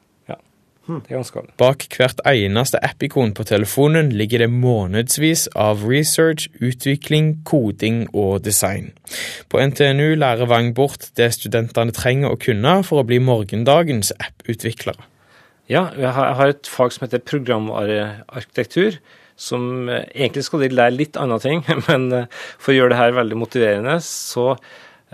det 0.99 1.13
er 1.13 1.21
ganske 1.21 1.39
galt. 1.39 1.53
Bak 1.61 1.87
hvert 1.97 2.23
eneste 2.29 2.81
app-ikon 2.85 3.35
på 3.37 3.47
telefonen 3.49 4.11
ligger 4.17 4.45
det 4.45 4.51
månedsvis 4.53 5.47
av 5.55 5.85
research, 5.89 6.49
utvikling, 6.59 7.37
koding 7.49 8.03
og 8.11 8.43
design. 8.45 8.91
På 9.49 9.63
NTNU 9.63 10.17
lærer 10.19 10.51
Wang 10.51 10.73
bort 10.75 11.11
det 11.21 11.31
studentene 11.39 11.95
trenger 11.97 12.35
å 12.35 12.41
kunne 12.41 12.81
for 12.87 13.03
å 13.03 13.07
bli 13.07 13.21
morgendagens 13.23 14.13
app-utviklere. 14.19 15.07
Ja, 15.71 15.87
jeg 15.95 16.11
har, 16.17 16.51
et 16.51 16.67
fag 16.67 16.91
som 16.91 17.05
heter 17.07 17.23
programarkitektur, 17.23 18.99
som 19.41 19.89
eh, 19.89 20.07
egentlig 20.17 20.45
skal 20.49 20.65
de 20.65 20.71
lære 20.75 20.97
litt 20.97 21.19
andre 21.21 21.39
ting, 21.45 21.63
men 21.89 22.09
eh, 22.17 22.41
for 22.59 22.75
å 22.75 22.79
gjøre 22.81 22.95
det 22.95 23.01
her 23.01 23.19
veldig 23.21 23.39
motiverende, 23.39 23.99
så 24.03 24.49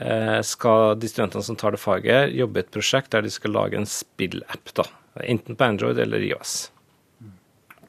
eh, 0.00 0.40
skal 0.47 0.97
de 0.97 1.11
studentene 1.12 1.45
som 1.45 1.59
tar 1.61 1.76
det 1.76 1.83
faget, 1.83 2.33
jobbe 2.33 2.62
i 2.62 2.64
et 2.64 2.73
prosjekt 2.73 3.12
der 3.12 3.26
de 3.26 3.35
skal 3.35 3.52
lage 3.59 3.76
en 3.76 3.90
spillapp, 3.90 4.73
da. 4.80 4.88
Enten 5.25 5.56
på 5.56 5.64
Android 5.64 5.99
eller 5.99 6.25
iOS. 6.25 6.70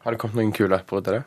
Har 0.04 0.14
det 0.14 0.22
kommet 0.22 0.40
noen 0.40 0.54
kule 0.56 0.78
apper 0.78 1.02
ut 1.02 1.10
av 1.10 1.18
det? 1.18 1.24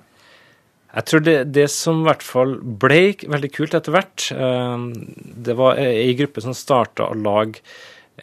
Jeg 0.91 1.07
tror 1.07 1.23
det, 1.23 1.37
det 1.55 1.67
som 1.71 2.01
i 2.01 2.07
hvert 2.09 2.25
fall 2.27 2.57
ble 2.83 3.03
veldig 3.31 3.51
kult 3.55 3.77
etter 3.79 3.95
hvert, 3.95 4.25
eh, 4.35 4.87
det 5.47 5.55
var 5.59 5.79
ei 5.79 6.15
gruppe 6.19 6.43
som 6.43 6.57
starta 6.57 7.07
å 7.07 7.19
lage 7.19 7.61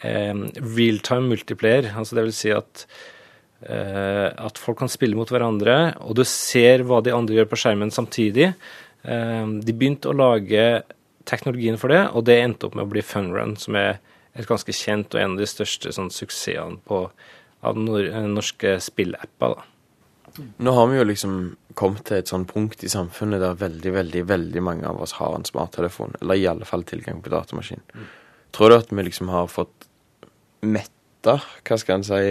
eh, 0.02 0.34
realtime 0.58 1.30
multiplayer. 1.30 1.88
Altså 1.94 2.18
det 2.18 2.26
vil 2.26 2.36
si 2.36 2.52
at, 2.52 2.84
eh, 3.64 4.28
at 4.28 4.60
folk 4.60 4.82
kan 4.82 4.92
spille 4.92 5.16
mot 5.16 5.30
hverandre, 5.32 5.78
og 6.04 6.18
du 6.18 6.24
ser 6.28 6.84
hva 6.84 7.00
de 7.04 7.14
andre 7.16 7.40
gjør 7.40 7.48
på 7.54 7.60
skjermen 7.62 7.94
samtidig. 7.94 8.52
Eh, 9.08 9.46
de 9.64 9.76
begynte 9.76 10.12
å 10.12 10.18
lage 10.18 10.68
teknologien 11.28 11.80
for 11.80 11.92
det, 11.92 12.04
og 12.12 12.26
det 12.28 12.40
endte 12.42 12.68
opp 12.68 12.76
med 12.76 12.86
å 12.86 12.92
bli 12.92 13.04
Funrun, 13.04 13.56
som 13.60 13.76
er 13.80 13.98
et 14.38 14.48
ganske 14.48 14.72
kjent 14.74 15.14
og 15.14 15.22
en 15.22 15.34
av 15.36 15.42
de 15.42 15.48
største 15.48 15.92
sånn, 15.94 16.12
suksessene 16.14 16.78
på, 16.88 17.06
av 17.66 17.78
nor 17.78 18.06
norske 18.28 18.76
spillapper. 18.82 19.56
da. 19.56 19.66
Nå 20.56 20.74
har 20.74 20.86
vi 20.86 20.98
jo 20.98 21.06
liksom 21.06 21.34
kommet 21.78 22.04
til 22.08 22.20
et 22.20 22.30
sånn 22.30 22.46
punkt 22.48 22.82
i 22.84 22.90
samfunnet 22.90 23.42
der 23.42 23.58
veldig, 23.58 23.92
veldig, 23.94 24.22
veldig 24.28 24.62
mange 24.64 24.86
av 24.88 25.00
oss 25.02 25.16
har 25.18 25.34
en 25.34 25.46
smarttelefon, 25.46 26.14
eller 26.20 26.38
i 26.38 26.46
alle 26.50 26.68
fall 26.68 26.84
tilgang 26.86 27.22
på 27.22 27.32
datamaskin. 27.32 27.82
Tror 28.54 28.70
du 28.70 28.78
at 28.78 28.92
vi 28.92 29.04
liksom 29.06 29.30
har 29.32 29.50
fått 29.50 29.88
metta, 30.66 31.38
hva 31.66 31.78
skal 31.78 31.98
en 31.98 32.06
si, 32.06 32.22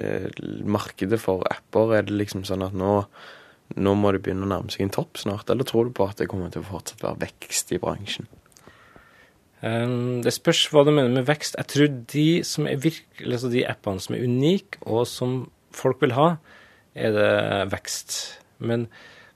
eh, 0.00 0.28
markedet 0.64 1.18
for 1.22 1.44
apper? 1.50 1.96
Er 1.96 2.06
det 2.06 2.16
liksom 2.16 2.46
sånn 2.46 2.64
at 2.66 2.74
nå, 2.74 3.04
nå 3.76 3.94
må 3.98 4.12
det 4.12 4.22
begynne 4.24 4.46
å 4.46 4.52
nærme 4.54 4.70
seg 4.72 4.86
en 4.86 4.96
topp 4.96 5.18
snart, 5.22 5.50
eller 5.50 5.66
tror 5.66 5.86
du 5.86 5.96
på 5.96 6.08
at 6.08 6.22
det 6.22 6.30
kommer 6.30 6.50
til 6.50 6.62
å 6.62 6.70
fortsatt 6.70 7.02
være 7.02 7.26
vekst 7.26 7.72
i 7.72 7.82
bransjen? 7.82 8.30
Um, 9.66 10.22
det 10.22 10.34
spørs 10.36 10.66
hva 10.70 10.84
du 10.86 10.92
mener 10.92 11.10
med 11.12 11.26
vekst. 11.26 11.56
Jeg 11.58 11.70
tror 11.72 11.92
de, 12.12 12.26
som 12.46 12.68
er 12.70 12.80
virkelig, 12.82 13.32
altså 13.32 13.50
de 13.52 13.64
appene 13.66 14.02
som 14.04 14.16
er 14.16 14.26
unike, 14.26 14.80
og 14.86 15.06
som 15.10 15.38
folk 15.74 16.02
vil 16.04 16.14
ha, 16.16 16.28
er 16.96 17.14
det 17.16 17.30
vekst. 17.72 18.18
Men 18.58 18.86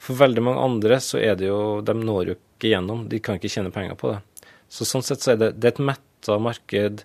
for 0.00 0.20
veldig 0.20 0.44
mange 0.44 0.64
andre 0.64 1.00
så 1.04 1.20
er 1.20 1.34
det 1.36 1.50
jo 1.50 1.80
De 1.84 1.94
når 1.96 2.30
jo 2.30 2.36
ikke 2.38 2.70
gjennom. 2.72 3.06
De 3.10 3.20
kan 3.20 3.36
ikke 3.36 3.52
tjene 3.52 3.72
penger 3.74 3.98
på 4.00 4.14
det. 4.14 4.46
Så 4.70 4.86
sånn 4.88 5.04
sett 5.04 5.24
så 5.24 5.34
er 5.34 5.40
det, 5.40 5.50
det 5.58 5.68
er 5.68 5.74
et 5.74 5.88
metta 5.90 6.38
marked. 6.40 7.04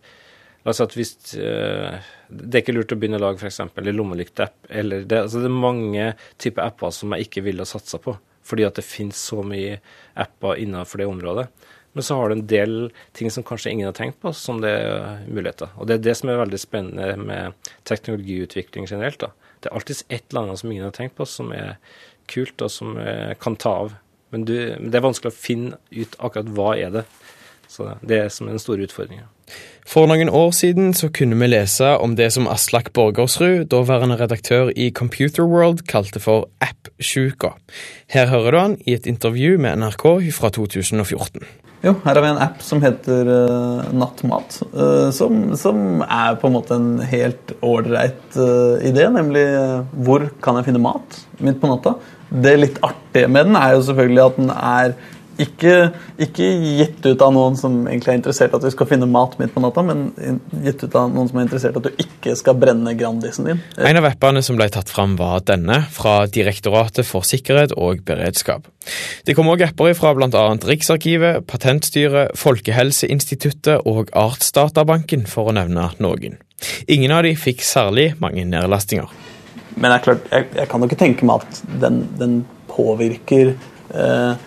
La 0.65 0.73
si 0.73 0.83
at 0.85 0.95
hvis 0.97 1.11
eh, 1.37 1.97
Det 2.29 2.57
er 2.57 2.63
ikke 2.63 2.75
lurt 2.75 2.93
å 2.93 2.97
begynne 2.99 3.19
å 3.19 3.25
lage 3.25 3.41
f.eks. 3.41 3.59
en 3.65 3.91
lommelykteapp. 3.91 4.69
Eller 4.69 5.03
det, 5.05 5.25
altså 5.25 5.43
det 5.43 5.49
er 5.49 5.59
mange 5.65 6.07
typer 6.41 6.65
apper 6.67 6.93
som 6.95 7.15
jeg 7.15 7.27
ikke 7.27 7.45
ville 7.49 7.67
satsa 7.67 7.99
på. 8.01 8.15
Fordi 8.45 8.67
at 8.67 8.77
det 8.77 8.85
finnes 8.85 9.17
så 9.17 9.41
mye 9.45 9.79
apper 10.21 10.61
innenfor 10.61 11.01
det 11.01 11.09
området. 11.09 11.47
Men 11.95 12.03
så 12.03 12.17
har 12.19 12.29
du 12.29 12.35
en 12.35 12.47
del 12.51 12.73
ting 13.15 13.31
som 13.31 13.43
kanskje 13.47 13.71
ingen 13.71 13.87
har 13.87 13.95
tenkt 13.95 14.19
på, 14.19 14.33
som 14.35 14.59
det 14.63 14.73
er 14.83 15.21
muligheter. 15.31 15.71
Og 15.79 15.87
det 15.87 15.95
er 15.95 16.07
det 16.09 16.15
som 16.19 16.31
er 16.31 16.41
veldig 16.41 16.59
spennende 16.59 17.13
med 17.15 17.69
teknologiutvikling 17.87 18.89
generelt. 18.89 19.23
da. 19.23 19.31
Det 19.63 19.69
er 19.69 19.77
alltid 19.79 20.01
et 20.09 20.25
eller 20.29 20.41
annet 20.41 20.59
som 20.59 20.73
ingen 20.73 20.83
har 20.89 20.97
tenkt 20.97 21.15
på, 21.15 21.25
som 21.29 21.53
er 21.55 21.77
kult, 22.27 22.59
og 22.61 22.73
som 22.73 22.97
eh, 22.99 23.31
kan 23.39 23.55
ta 23.55 23.71
av. 23.85 23.95
Men, 24.35 24.43
du, 24.43 24.55
det 24.75 24.99
er 24.99 25.05
vanskelig 25.05 25.31
å 25.31 25.37
finne 25.37 25.79
ut 25.95 26.19
akkurat 26.19 26.51
hva 26.57 26.73
er 26.75 26.91
det. 26.97 27.05
Så 27.67 27.95
det 28.05 28.19
er 28.23 28.29
som 28.33 28.47
den 28.51 28.61
store 28.61 28.85
utfordringen. 28.87 29.27
For 29.85 30.09
noen 30.09 30.31
år 30.33 30.49
siden 30.57 30.95
så 30.97 31.11
kunne 31.13 31.37
vi 31.37 31.51
lese 31.51 31.91
om 32.01 32.15
det 32.17 32.31
som 32.33 32.47
Aslak 32.49 32.89
Borgersrud, 32.97 33.67
daværende 33.69 34.17
redaktør 34.17 34.71
i 34.73 34.89
Computer 34.89 35.45
World, 35.45 35.85
kalte 35.89 36.19
for 36.23 36.47
app-sjuka. 36.65 37.53
Her 38.09 38.31
hører 38.31 38.51
du 38.51 38.59
han 38.59 38.79
i 38.81 38.97
et 38.97 39.05
intervju 39.05 39.59
med 39.61 39.77
NRK 39.83 40.07
fra 40.33 40.49
2014. 40.49 41.45
Jo, 41.85 41.93
her 42.01 42.17
har 42.17 42.23
vi 42.23 42.29
en 42.31 42.41
app 42.41 42.63
som 42.65 42.81
heter 42.81 43.27
uh, 43.29 43.93
Nattmat. 43.93 44.57
Uh, 44.73 45.11
som, 45.13 45.51
som 45.59 46.01
er 46.01 46.37
på 46.41 46.49
en 46.49 46.55
måte 46.55 46.79
en 46.79 46.95
helt 47.05 47.53
ålreit 47.61 48.39
uh, 48.39 48.81
idé, 48.81 49.05
nemlig 49.13 49.43
uh, 49.53 49.83
hvor 50.07 50.25
kan 50.41 50.57
jeg 50.57 50.71
finne 50.71 50.81
mat 50.81 51.19
midt 51.45 51.61
på 51.61 51.69
natta? 51.69 51.93
Det 52.33 52.55
litt 52.57 52.79
artige 52.81 53.29
med 53.29 53.51
den 53.51 53.59
er 53.59 53.75
jo 53.75 53.85
selvfølgelig 53.85 54.23
at 54.23 54.39
den 54.41 54.49
er 54.55 54.95
ikke, 55.41 55.73
ikke 56.21 56.47
gitt 56.79 57.05
ut 57.05 57.23
av 57.23 57.33
noen 57.35 57.57
som 57.59 57.73
egentlig 57.89 58.13
er 58.13 58.19
interessert 58.19 58.55
at 58.55 58.63
vi 58.63 58.71
skal 58.73 58.87
finne 58.89 59.09
mat 59.11 59.35
midt 59.39 59.53
på 59.55 59.63
natta, 59.63 59.83
men 59.85 60.07
gitt 60.63 60.85
ut 60.85 60.95
av 60.95 61.11
noen 61.11 61.29
som 61.29 61.39
er 61.39 61.47
interessert 61.47 61.79
at 61.79 61.89
du 61.89 62.01
ikke 62.01 62.35
skal 62.39 62.57
brenne 62.59 62.95
Grandisen 62.97 63.49
din. 63.49 63.59
En 63.75 63.99
av 63.99 64.07
appene 64.07 64.43
som 64.45 64.59
ble 64.59 64.69
tatt 64.71 64.91
fram, 64.91 65.17
var 65.19 65.43
denne, 65.47 65.81
fra 65.91 66.23
Direktoratet 66.31 67.07
for 67.07 67.27
sikkerhet 67.27 67.75
og 67.75 68.05
beredskap. 68.07 68.69
Det 69.25 69.35
kom 69.35 69.49
òg 69.51 69.65
apper 69.67 69.95
fra 69.97 70.13
bl.a. 70.15 70.45
Riksarkivet, 70.69 71.45
Patentstyret, 71.49 72.35
Folkehelseinstituttet 72.39 73.85
og 73.89 74.11
Artsdatabanken, 74.15 75.27
for 75.29 75.51
å 75.51 75.55
nevne 75.57 75.89
noen. 76.03 76.39
Ingen 76.87 77.11
av 77.11 77.25
de 77.25 77.35
fikk 77.37 77.63
særlig 77.65 78.13
mange 78.21 78.45
nedlastinger. 78.47 79.11
Men 79.75 79.89
det 79.91 79.95
er 79.97 80.03
klart, 80.05 80.27
jeg, 80.31 80.51
jeg 80.55 80.71
kan 80.71 80.81
jo 80.81 80.87
ikke 80.87 81.01
tenke 81.01 81.27
meg 81.27 81.43
at 81.43 81.63
den, 81.81 82.03
den 82.19 82.35
påvirker 82.71 83.51
eh, 83.91 84.45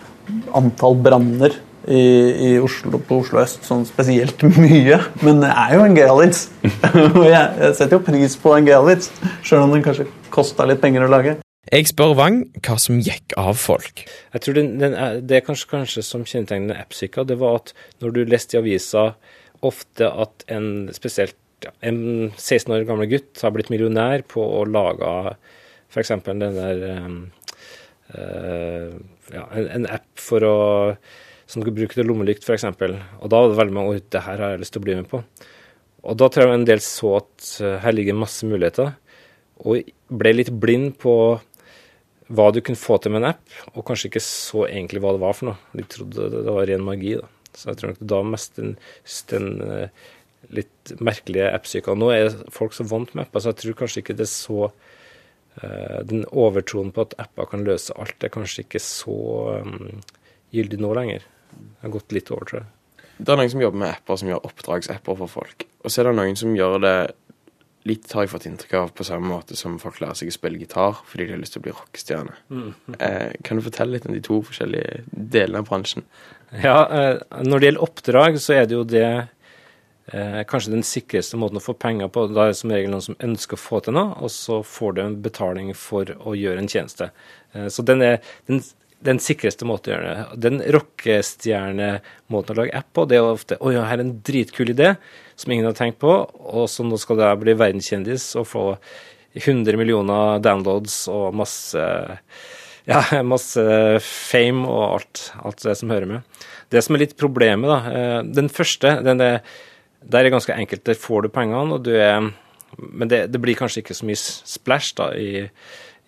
antall 0.55 0.97
branner 1.03 1.55
i, 1.89 1.99
i 1.99 2.49
Oslo, 2.61 2.99
på 3.01 3.21
Oslo 3.23 3.41
øst 3.41 3.65
sånn 3.67 3.85
spesielt 3.87 4.41
mye. 4.61 4.99
Men 5.25 5.43
det 5.43 5.51
er 5.51 5.75
jo 5.77 5.83
en 5.85 5.97
Gealitz. 5.97 6.47
Og 7.17 7.25
jeg, 7.25 7.45
jeg 7.63 7.75
setter 7.77 7.97
jo 7.97 8.03
pris 8.05 8.37
på 8.39 8.55
en 8.55 8.67
Gealitz, 8.67 9.11
sjøl 9.45 9.65
om 9.65 9.75
den 9.75 9.85
kanskje 9.85 10.09
kosta 10.33 10.67
litt 10.69 10.81
penger 10.83 11.07
å 11.07 11.11
lage. 11.11 11.39
Jeg 11.69 11.89
spør 11.91 12.15
Wang 12.17 12.39
hva 12.65 12.77
som 12.81 12.97
gikk 13.03 13.35
av 13.37 13.57
folk. 13.61 14.05
Jeg 14.33 14.41
tror 14.41 14.55
den, 14.57 14.71
den 14.81 14.95
er, 14.97 15.19
Det 15.21 15.37
er 15.37 15.45
kanskje, 15.45 15.69
kanskje 15.69 16.05
som 16.05 16.23
kjennetegner 16.25 16.79
AppSyka, 16.81 17.27
det 17.27 17.37
var 17.41 17.59
at 17.59 17.75
når 18.01 18.15
du 18.15 18.23
leste 18.25 18.57
i 18.57 18.61
avisa 18.61 19.11
ofte 19.65 20.07
at 20.07 20.45
en 20.55 20.87
spesielt 20.95 21.37
ja, 21.65 21.73
en 21.83 22.31
16 22.37 22.71
år 22.71 22.85
gammel 22.87 23.09
gutt 23.11 23.41
har 23.43 23.51
blitt 23.51 23.69
millionær 23.73 24.23
på 24.31 24.39
å 24.39 24.63
lage 24.63 25.35
F.eks. 25.91 26.13
den 26.23 26.39
der 26.39 26.83
um, 27.03 27.17
uh, 28.15 28.95
ja, 29.33 29.45
en, 29.55 29.67
en, 29.77 29.89
app 29.99 30.09
for 30.19 30.45
å 30.45 30.55
som 31.49 31.63
du 31.63 31.65
kan 31.65 31.77
bruke 31.79 31.97
til 31.97 32.05
lommelykt, 32.05 32.45
f.eks. 32.45 32.67
Og 32.69 33.29
da 33.31 33.39
var 33.41 33.49
det 33.49 33.57
veldig 33.57 33.73
mange 33.73 33.95
ord 33.95 34.09
det 34.13 34.21
her 34.21 34.41
har 34.43 34.51
jeg 34.53 34.61
lyst 34.61 34.75
til 34.75 34.83
å 34.83 34.85
bli 34.85 34.97
med 34.99 35.07
på. 35.09 35.23
Og 36.05 36.17
da 36.21 36.27
tror 36.29 36.45
jeg 36.45 36.59
en 36.59 36.67
del 36.69 36.81
så 36.85 37.15
at 37.17 37.47
uh, 37.65 37.79
her 37.83 37.95
ligger 37.95 38.19
masse 38.19 38.45
muligheter, 38.47 38.93
og 39.65 39.89
ble 40.21 40.35
litt 40.35 40.51
blind 40.61 40.93
på 41.01 41.13
hva 42.29 42.45
du 42.53 42.61
kunne 42.61 42.77
få 42.77 42.99
til 43.01 43.15
med 43.15 43.23
en 43.23 43.31
app, 43.31 43.57
og 43.73 43.81
kanskje 43.87 44.11
ikke 44.11 44.21
så 44.21 44.67
egentlig 44.69 45.01
hva 45.01 45.15
det 45.15 45.23
var 45.23 45.35
for 45.35 45.49
noe. 45.49 45.73
De 45.73 45.87
trodde 45.89 46.29
det 46.35 46.45
var 46.45 46.69
ren 46.69 46.85
magi. 46.85 47.17
da. 47.17 47.25
Så 47.57 47.71
jeg 47.71 47.79
tror 47.79 47.91
nok 47.91 48.05
da 48.13 48.21
mest 48.29 48.61
den, 48.61 48.75
den 49.33 49.49
uh, 49.65 50.07
litt 50.55 50.93
merkelige 51.01 51.49
app-psyka. 51.49 51.97
Nå 51.97 52.11
er 52.13 52.29
folk 52.53 52.77
så 52.77 52.85
vant 52.87 53.11
med 53.15 53.25
apper, 53.25 53.41
så 53.41 53.51
jeg 53.51 53.63
tror 53.63 53.79
kanskje 53.81 54.03
ikke 54.03 54.19
det 54.21 54.27
er 54.29 54.33
så 54.35 54.69
Den 56.09 56.25
overtroen 56.31 56.93
på 56.95 57.03
at 57.07 57.15
apper 57.19 57.49
kan 57.51 57.65
løse 57.67 57.95
alt, 57.99 58.23
er 58.23 58.31
kanskje 58.31 58.63
ikke 58.63 58.81
så 58.83 59.15
um, 59.65 60.01
gyldig 60.55 60.79
nå 60.79 60.93
lenger. 60.95 61.25
Det 61.51 61.81
har 61.83 61.93
gått 61.93 62.15
litt 62.15 62.31
over, 62.31 62.47
tror 62.49 62.61
jeg. 62.61 63.07
Det 63.19 63.33
er 63.33 63.41
noen 63.41 63.51
som 63.51 63.63
jobber 63.63 63.81
med 63.81 63.91
apper 63.91 64.19
som 64.21 64.29
gjør 64.31 64.45
oppdragsapper 64.47 65.17
for 65.19 65.31
folk. 65.31 65.65
Og 65.83 65.91
så 65.91 66.01
er 66.01 66.09
det 66.09 66.15
noen 66.19 66.39
som 66.39 66.55
gjør 66.55 66.77
det 66.85 66.97
litt, 67.87 68.07
har 68.13 68.25
jeg 68.25 68.31
fått 68.33 68.47
inntrykk 68.49 68.75
av, 68.79 68.91
på 68.95 69.05
samme 69.07 69.29
måte 69.31 69.57
som 69.59 69.77
folk 69.81 69.99
lærer 70.03 70.17
seg 70.19 70.31
å 70.31 70.35
spille 70.35 70.59
gitar 70.59 70.99
fordi 71.07 71.27
de 71.27 71.35
har 71.35 71.41
lyst 71.41 71.55
til 71.55 71.61
å 71.61 71.65
bli 71.67 71.75
rockestjerne. 71.75 72.35
Mm. 72.51 72.69
Eh, 72.95 73.35
kan 73.45 73.59
du 73.59 73.65
fortelle 73.65 73.95
litt 73.95 74.07
om 74.07 74.15
de 74.15 74.23
to 74.25 74.39
forskjellige 74.45 75.03
delene 75.09 75.63
av 75.63 75.69
bransjen? 75.69 76.05
Ja, 76.63 76.77
eh, 76.85 77.21
når 77.45 77.61
det 77.61 77.69
gjelder 77.69 77.87
oppdrag, 77.87 78.39
så 78.43 78.57
er 78.57 78.67
det 78.67 78.77
jo 78.77 78.85
det 78.87 79.09
eh, 80.13 80.41
kanskje 80.49 80.73
den 80.73 80.85
sikreste 80.87 81.39
måten 81.39 81.59
å 81.59 81.63
få 81.63 81.75
penger 81.79 82.11
på. 82.13 82.27
Da 82.33 82.45
er 82.47 82.53
det 82.53 82.59
som 82.61 82.73
regel 82.73 82.93
noen 82.93 83.05
som 83.05 83.19
ønsker 83.25 83.57
å 83.57 83.61
få 83.61 83.81
til 83.85 83.97
noe, 83.97 84.17
og 84.19 84.33
så 84.33 84.61
får 84.65 84.97
du 84.97 85.01
en 85.03 85.17
betaling 85.23 85.71
for 85.77 86.11
å 86.19 86.35
gjøre 86.37 86.63
en 86.63 86.71
tjeneste. 86.71 87.11
Eh, 87.53 87.69
så 87.73 87.85
den 87.87 88.05
er 88.05 88.21
den 88.49 88.63
den 89.05 89.19
sikreste 89.23 89.63
måten 89.67 89.93
å 89.93 89.95
gjøre 89.95 90.09
det. 90.11 90.39
Den 90.43 90.61
rockestjernemåten 90.75 92.53
å 92.53 92.57
lage 92.57 92.75
app 92.75 92.89
på, 92.95 93.05
det 93.07 93.15
er 93.15 93.27
ofte 93.27 93.55
Å 93.55 93.71
ja, 93.71 93.85
her 93.87 94.01
er 94.01 94.03
en 94.03 94.17
dritkul 94.27 94.73
idé 94.73 94.89
som 95.39 95.53
ingen 95.53 95.69
har 95.69 95.77
tenkt 95.77 96.01
på, 96.03 96.11
og 96.27 96.65
så 96.71 96.83
nå 96.83 96.99
skal 96.99 97.21
jeg 97.23 97.39
bli 97.39 97.55
verdenskjendis 97.55 98.33
og 98.39 98.49
få 98.49 98.65
100 99.39 99.79
millioner 99.79 100.41
downloads 100.43 101.05
og 101.13 101.37
masse 101.37 101.85
ja, 102.89 103.01
masse 103.23 103.63
fame 104.03 104.67
og 104.67 104.83
alt, 104.97 105.23
alt 105.45 105.63
det 105.63 105.77
som 105.79 105.91
hører 105.93 106.09
med. 106.09 106.45
Det 106.73 106.81
som 106.83 106.95
er 106.95 107.05
litt 107.05 107.17
problemet, 107.19 107.69
da 107.69 107.79
eh, 107.93 108.19
Den 108.35 108.49
første, 108.51 108.97
den 109.05 109.21
er, 109.23 109.41
der 110.01 110.19
er 110.19 110.29
det 110.29 110.33
ganske 110.35 110.55
enkelt. 110.55 110.85
Der 110.87 110.99
får 110.99 111.25
du 111.25 111.33
pengene, 111.33 111.75
og 111.75 111.85
du 111.85 111.91
er 111.95 112.31
Men 112.77 113.09
det, 113.09 113.33
det 113.33 113.41
blir 113.41 113.57
kanskje 113.57 113.81
ikke 113.81 113.95
så 113.97 114.05
mye 114.05 114.15
splash 114.15 114.93
da 114.95 115.09
i 115.17 115.49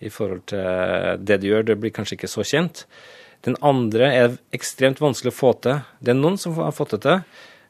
i 0.02 0.10
forhold 0.10 0.44
til 0.50 1.18
det 1.22 1.40
du 1.42 1.48
gjør. 1.50 1.66
Det 1.66 1.78
blir 1.80 1.94
kanskje 1.94 2.18
ikke 2.18 2.30
så 2.30 2.44
kjent. 2.46 2.84
Den 3.46 3.56
andre 3.62 4.10
er 4.14 4.36
ekstremt 4.54 5.02
vanskelig 5.02 5.32
å 5.32 5.38
få 5.38 5.52
til. 5.64 5.82
Det 6.02 6.14
er 6.14 6.18
noen 6.20 6.38
som 6.38 6.54
har 6.58 6.74
fått 6.74 6.94
det 6.96 7.02
til, 7.06 7.22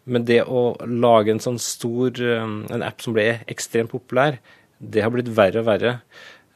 men 0.04 0.26
det 0.28 0.42
å 0.44 0.72
lage 0.88 1.32
en 1.32 1.42
sånn 1.42 1.60
stor 1.62 2.18
um, 2.20 2.62
en 2.72 2.84
app 2.84 3.04
som 3.04 3.14
ble 3.16 3.26
ekstremt 3.52 3.92
populær, 3.92 4.40
det 4.82 5.04
har 5.04 5.12
blitt 5.14 5.30
verre 5.32 5.62
og 5.62 5.68
verre. 5.68 5.94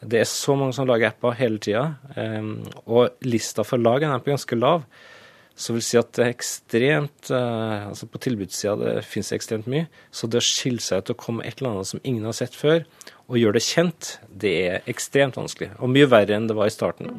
Det 0.03 0.21
er 0.21 0.29
så 0.29 0.57
mange 0.59 0.77
som 0.77 0.89
lager 0.89 1.13
apper 1.13 1.37
hele 1.39 1.61
tida, 1.63 1.87
um, 2.17 2.59
og 2.85 3.17
lista 3.25 3.65
for 3.65 3.79
å 3.79 3.87
lage 3.87 4.09
en 4.09 4.17
app 4.17 4.27
er 4.27 4.37
ganske 4.37 4.59
lav. 4.59 4.85
Så 5.57 5.73
vil 5.73 5.85
si 5.85 5.97
at 5.97 6.11
det 6.17 6.25
er 6.27 6.35
ekstremt 6.35 7.31
uh, 7.33 7.89
altså 7.89 8.09
På 8.13 8.21
tilbudssida 8.21 8.75
det 8.77 9.07
finnes 9.09 9.33
ekstremt 9.33 9.69
mye. 9.73 9.87
Så 10.13 10.29
det 10.29 10.43
å 10.43 10.45
skille 10.45 10.85
seg 10.85 11.01
ut 11.01 11.15
og 11.15 11.21
komme 11.23 11.47
et 11.49 11.63
eller 11.63 11.79
annet 11.79 11.91
som 11.95 12.03
ingen 12.05 12.29
har 12.29 12.37
sett 12.37 12.57
før, 12.57 12.85
og 13.27 13.41
gjøre 13.41 13.57
det 13.59 13.65
kjent, 13.67 14.11
det 14.31 14.53
er 14.69 14.91
ekstremt 14.91 15.39
vanskelig. 15.41 15.73
Og 15.81 15.91
mye 15.91 16.09
verre 16.13 16.37
enn 16.37 16.51
det 16.51 16.57
var 16.59 16.69
i 16.69 16.75
starten. 16.75 17.11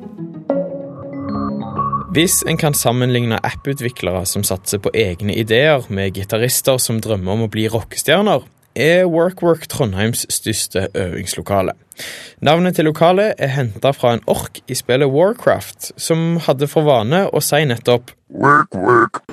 Hvis 2.15 2.39
en 2.47 2.57
kan 2.57 2.77
sammenligne 2.77 3.37
apputviklere 3.45 4.23
som 4.29 4.45
satser 4.47 4.79
på 4.81 4.93
egne 4.95 5.35
ideer, 5.37 5.83
med 5.89 6.15
gitarister 6.15 6.79
som 6.81 7.01
drømmer 7.03 7.35
om 7.35 7.43
å 7.45 7.49
bli 7.51 7.67
rockestjerner, 7.69 8.45
er 8.77 9.09
WorkWork 9.09 9.67
Trondheims 9.67 10.25
største 10.29 10.87
øvingslokale. 10.93 11.73
Navnet 12.41 12.75
til 12.75 12.85
lokalet 12.85 13.33
er 13.37 13.47
henta 13.47 13.91
fra 13.91 14.13
en 14.13 14.23
ork 14.27 14.61
i 14.67 14.77
spillet 14.77 15.09
Warcraft, 15.09 15.91
som 15.97 16.37
hadde 16.45 16.69
for 16.69 16.85
vane 16.85 17.25
å 17.33 17.41
si 17.41 17.63
nettopp 17.65 18.13
Work, 18.29 18.75
work. 18.75 19.23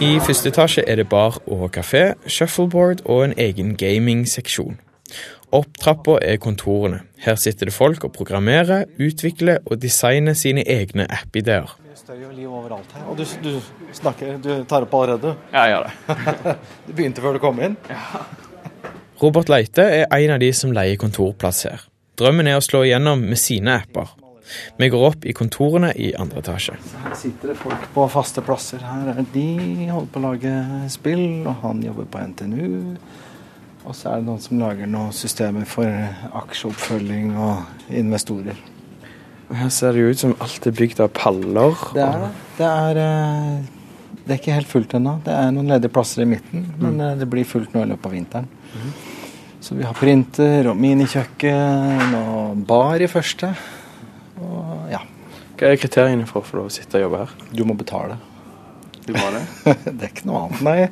I 0.00 0.18
første 0.20 0.50
etasje 0.52 0.84
er 0.86 0.98
det 1.00 1.08
bar 1.08 1.38
og 1.46 1.70
kafé, 1.76 2.12
shuffleboard 2.26 3.00
og 3.04 3.24
en 3.24 3.34
egen 3.40 3.76
gamingseksjon. 3.80 4.76
Opp 5.54 5.76
trappa 5.78 6.16
er 6.26 6.40
kontorene. 6.42 7.04
Her 7.22 7.36
sitter 7.38 7.70
det 7.70 7.74
folk 7.74 8.02
og 8.08 8.12
programmerer, 8.16 8.88
utvikler 8.98 9.60
og 9.66 9.78
designer 9.82 10.34
sine 10.34 10.64
egne 10.66 11.06
app-ideer. 11.06 11.70
Støy 11.96 12.24
og 12.26 12.34
liv 12.34 12.50
overalt 12.50 12.90
her. 12.92 13.06
Og 13.10 13.16
du, 13.18 13.22
du, 13.42 13.52
snakker, 13.94 14.36
du 14.42 14.50
tar 14.68 14.84
opp 14.84 14.94
allerede? 14.98 15.36
Ja, 15.52 15.62
jeg 15.64 15.76
gjør 15.76 15.86
det. 15.86 16.56
du 16.88 16.92
begynte 16.92 17.24
før 17.24 17.38
du 17.38 17.42
kom 17.42 17.62
inn? 17.62 17.78
Ja. 17.90 18.24
Robert 19.22 19.48
Leite 19.48 19.86
er 20.02 20.10
en 20.12 20.34
av 20.34 20.42
de 20.42 20.50
som 20.52 20.74
leier 20.76 20.98
kontorplass 21.00 21.62
her. 21.70 21.86
Drømmen 22.18 22.50
er 22.50 22.58
å 22.58 22.64
slå 22.64 22.82
igjennom 22.84 23.22
med 23.30 23.40
sine 23.40 23.78
apper. 23.80 24.10
Vi 24.76 24.88
går 24.92 25.04
opp 25.06 25.24
i 25.26 25.34
kontorene 25.34 25.92
i 25.98 26.10
andre 26.18 26.42
etasje. 26.42 26.76
Her 27.04 27.14
sitter 27.18 27.52
det 27.52 27.56
folk 27.60 27.86
på 27.94 28.04
faste 28.12 28.42
plasser. 28.46 28.82
Her 28.82 29.14
er 29.14 29.24
de 29.32 29.46
holder 29.90 30.10
på 30.12 30.20
å 30.20 30.26
lage 30.26 30.52
spill, 30.92 31.24
og 31.46 31.64
han 31.64 31.82
jobber 31.86 32.10
på 32.12 32.26
NTNU. 32.32 32.66
Og 33.86 33.94
så 33.94 34.10
er 34.10 34.18
det 34.18 34.26
noen 34.26 34.42
som 34.42 34.58
lager 34.58 34.88
noen 34.90 35.12
systemer 35.14 35.66
for 35.70 35.86
aksjeoppfølging 36.42 37.36
og 37.38 37.92
investorer. 37.94 38.58
Her 39.54 39.70
ser 39.70 39.94
det 39.94 40.02
jo 40.02 40.10
ut 40.10 40.22
som 40.24 40.34
alt 40.42 40.66
er 40.66 40.74
bygd 40.74 41.00
av 41.04 41.12
paller. 41.14 41.76
Det 41.94 42.02
er 42.02 42.24
det. 42.24 42.30
Det 42.56 42.66
er, 42.66 43.00
eh, 43.04 44.16
det 44.24 44.34
er 44.34 44.40
ikke 44.40 44.56
helt 44.56 44.72
fullt 44.72 44.96
ennå. 44.98 45.20
Det 45.22 45.34
er 45.38 45.52
noen 45.54 45.70
ledige 45.70 45.94
plasser 45.94 46.24
i 46.24 46.30
midten, 46.32 46.66
men 46.80 46.96
mm. 46.96 47.04
eh, 47.06 47.18
det 47.20 47.28
blir 47.30 47.46
fullt 47.46 47.76
nå 47.76 47.84
i 47.84 47.90
løpet 47.92 48.10
av 48.10 48.16
vinteren. 48.16 48.48
Mm. 48.74 48.90
Så 49.62 49.78
vi 49.78 49.86
har 49.86 49.94
printer 49.98 50.66
og 50.70 50.78
minikjøkken 50.82 52.16
og 52.18 52.64
bar 52.66 53.02
i 53.02 53.10
første. 53.10 53.52
Og 54.42 54.90
ja. 54.90 55.04
Hva 55.56 55.70
er 55.70 55.78
kriteriene 55.80 56.26
for 56.28 56.42
å 56.42 56.46
få 56.46 56.58
lov 56.58 56.72
å 56.72 56.74
sitte 56.74 56.98
og 56.98 57.06
jobbe 57.06 57.22
her? 57.22 57.38
Du 57.54 57.62
må 57.64 57.78
betale. 57.78 58.18
Du 59.06 59.14
må 59.14 59.28
det? 59.34 59.44
det 59.86 60.00
er 60.00 60.10
ikke 60.10 60.26
noe 60.28 60.46
annet, 60.46 60.62
nei. 60.66 60.88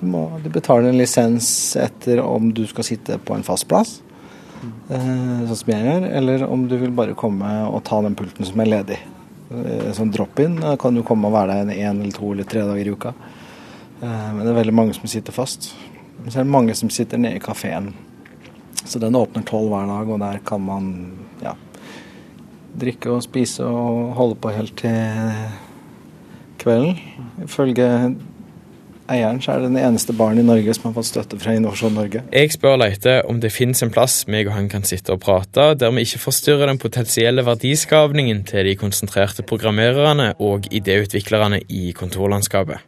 Du, 0.00 0.06
må, 0.14 0.24
du 0.42 0.48
betaler 0.52 0.90
en 0.90 0.98
lisens 0.98 1.48
etter 1.80 2.22
om 2.24 2.50
du 2.56 2.64
skal 2.70 2.86
sitte 2.88 3.18
på 3.20 3.36
en 3.36 3.44
fast 3.46 3.68
plass, 3.70 3.98
mm. 4.62 4.72
eh, 4.88 5.42
sånn 5.50 5.60
som 5.60 5.74
jeg 5.74 5.88
gjør, 5.88 6.08
eller 6.20 6.46
om 6.48 6.66
du 6.70 6.78
vil 6.80 6.94
bare 6.96 7.18
komme 7.18 7.50
og 7.68 7.82
ta 7.88 8.00
den 8.04 8.16
pulten 8.18 8.48
som 8.48 8.64
er 8.64 8.72
ledig. 8.72 9.00
Eh, 9.52 9.90
sånn 9.96 10.12
drop-in 10.14 10.58
kan 10.80 10.96
du 10.96 11.04
komme 11.06 11.28
og 11.28 11.36
være 11.36 11.58
der 11.58 11.66
en, 11.66 11.74
en 11.76 12.02
eller 12.04 12.16
to 12.16 12.32
eller 12.32 12.48
tre 12.48 12.64
dager 12.68 12.88
i 12.88 12.96
uka. 12.96 13.14
Eh, 14.02 14.28
men 14.34 14.42
det 14.42 14.52
er 14.52 14.60
veldig 14.62 14.74
mange 14.74 14.96
som 14.96 15.10
sitter 15.10 15.34
fast. 15.34 15.72
Men 16.22 16.30
så 16.30 16.40
er 16.40 16.46
det 16.46 16.54
mange 16.54 16.74
som 16.78 16.90
sitter 16.90 17.20
nede 17.20 17.38
i 17.38 17.42
kafeen. 17.42 17.92
Så 18.84 18.98
den 18.98 19.14
åpner 19.14 19.44
tolv 19.46 19.70
hver 19.70 19.86
dag, 19.86 20.08
og 20.08 20.22
der 20.22 20.40
kan 20.46 20.64
man 20.64 20.88
ja, 21.42 21.52
drikke 22.78 23.12
og 23.12 23.22
spise 23.22 23.66
og 23.66 24.16
holde 24.18 24.38
på 24.42 24.54
helt 24.56 24.74
til 24.80 25.44
kvelden. 26.62 26.98
Ifølge 27.44 27.88
eieren 29.12 29.40
så 29.42 29.52
er 29.52 29.62
det 29.62 29.70
den 29.72 29.80
eneste 29.80 30.14
barn 30.16 30.38
i 30.38 30.44
Norge 30.46 30.74
som 30.76 30.88
har 30.88 30.94
fått 30.96 31.10
støtte 31.10 31.38
fra 31.40 31.54
Innovasjon 31.56 31.94
Norge. 31.96 32.22
Jeg 32.32 32.52
spør 32.54 32.78
Leite 32.80 33.18
om 33.28 33.40
det 33.42 33.52
finnes 33.52 33.82
en 33.84 33.92
plass 33.92 34.22
meg 34.30 34.48
og 34.48 34.56
han 34.56 34.70
kan 34.72 34.86
sitte 34.88 35.14
og 35.14 35.22
prate, 35.24 35.72
der 35.78 35.92
vi 35.94 36.06
ikke 36.06 36.22
forstyrrer 36.22 36.70
den 36.70 36.80
potensielle 36.82 37.44
verdiskapningen 37.46 38.44
til 38.48 38.68
de 38.68 38.76
konsentrerte 38.78 39.44
programmererne 39.46 40.32
og 40.38 40.68
idéutviklerne 40.70 41.62
i 41.68 41.90
kontorlandskapet. 41.98 42.86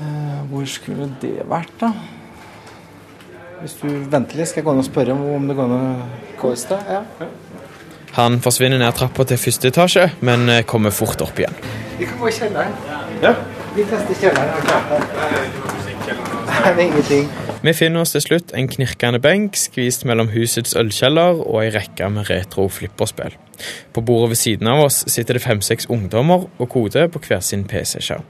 Eh, 0.00 0.40
hvor 0.50 0.64
skulle 0.64 1.10
det 1.22 1.36
vært, 1.48 1.76
da? 1.82 1.92
Hvis 3.60 3.76
du 3.82 3.88
venter 4.08 4.40
litt, 4.40 4.48
skal 4.48 4.62
jeg 4.62 4.70
gå 4.70 4.72
ned 4.72 4.86
og 4.86 4.88
spørre 4.88 5.14
om 5.36 5.48
det 5.48 5.56
går 5.58 5.66
an 5.68 5.76
å 5.76 6.36
gå 6.40 6.54
i 6.54 6.60
sted? 6.60 6.88
Ja. 6.88 7.02
Han 8.16 8.40
forsvinner 8.42 8.80
ned 8.80 8.96
trappa 8.96 9.26
til 9.28 9.38
første 9.38 9.68
etasje, 9.68 10.08
men 10.24 10.48
eh, 10.48 10.64
kommer 10.66 10.94
fort 10.94 11.20
opp 11.22 11.38
igjen. 11.38 11.54
Vi 12.00 12.08
kan 12.08 12.18
gå 12.18 12.30
i 12.30 12.34
kjelleren. 12.34 12.99
Ja. 13.22 13.34
Vi 13.76 13.84
tester 13.84 14.14
kjelleren. 14.14 14.48
Er. 15.30 15.70
Vi 17.62 17.72
finner 17.76 18.02
oss 18.02 18.14
til 18.14 18.22
slutt 18.24 18.52
en 18.56 18.68
knirkende 18.68 19.20
benk 19.22 19.56
skvist 19.60 20.06
mellom 20.08 20.30
husets 20.32 20.74
ølkjeller 20.76 21.42
og 21.44 21.58
ei 21.62 21.70
rekke 21.74 22.08
med 22.12 22.30
retro 22.30 22.66
flipperspill. 22.72 23.36
På 23.92 24.00
bordet 24.04 24.32
ved 24.32 24.40
siden 24.40 24.70
av 24.72 24.86
oss 24.86 25.02
sitter 25.12 25.36
det 25.36 25.44
fem-seks 25.44 25.88
ungdommer 25.92 26.48
og 26.58 26.68
koder 26.72 27.08
på 27.12 27.22
hver 27.26 27.44
sin 27.44 27.66
PC-skjerm. 27.68 28.24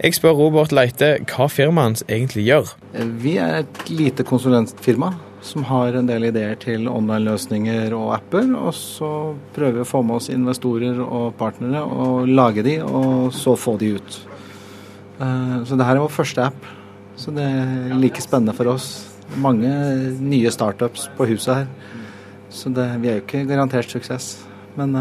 Jeg 0.00 0.16
spør 0.16 0.36
Robert 0.40 0.72
Leite 0.76 1.14
hva 1.28 1.48
firmaet 1.48 1.84
hans 1.88 2.04
egentlig 2.08 2.44
gjør. 2.48 2.74
Vi 3.20 3.36
er 3.40 3.62
et 3.62 3.84
lite 3.92 4.24
konsulentfirma 4.28 5.14
som 5.44 5.64
har 5.68 5.96
en 5.98 6.06
del 6.08 6.30
ideer 6.30 6.56
til 6.60 6.88
online-løsninger 6.88 7.92
og 7.96 8.14
apper. 8.16 8.48
Og 8.56 8.72
så 8.76 9.10
prøver 9.56 9.78
vi 9.78 9.84
å 9.84 9.88
få 9.88 10.00
med 10.06 10.16
oss 10.18 10.30
investorer 10.32 11.00
og 11.04 11.34
partnere 11.40 11.84
og 11.84 12.30
lage 12.30 12.64
de, 12.64 12.78
og 12.84 13.28
så 13.36 13.56
få 13.60 13.76
de 13.80 13.94
ut. 13.98 14.18
Eh, 15.20 15.58
så 15.68 15.76
det 15.76 15.88
her 15.88 15.98
er 15.98 16.04
vår 16.06 16.16
første 16.16 16.48
app. 16.48 16.70
Så 17.20 17.34
det 17.34 17.44
er 17.44 17.94
like 18.00 18.22
spennende 18.24 18.56
for 18.56 18.72
oss. 18.72 18.88
Mange 19.40 19.70
nye 20.18 20.50
startups 20.52 21.08
på 21.16 21.28
huset 21.30 21.62
her. 21.62 22.02
Så 22.54 22.72
det, 22.74 22.88
vi 23.02 23.10
er 23.10 23.18
jo 23.18 23.24
ikke 23.26 23.46
garantert 23.50 23.90
suksess. 23.90 24.36
Men 24.78 24.92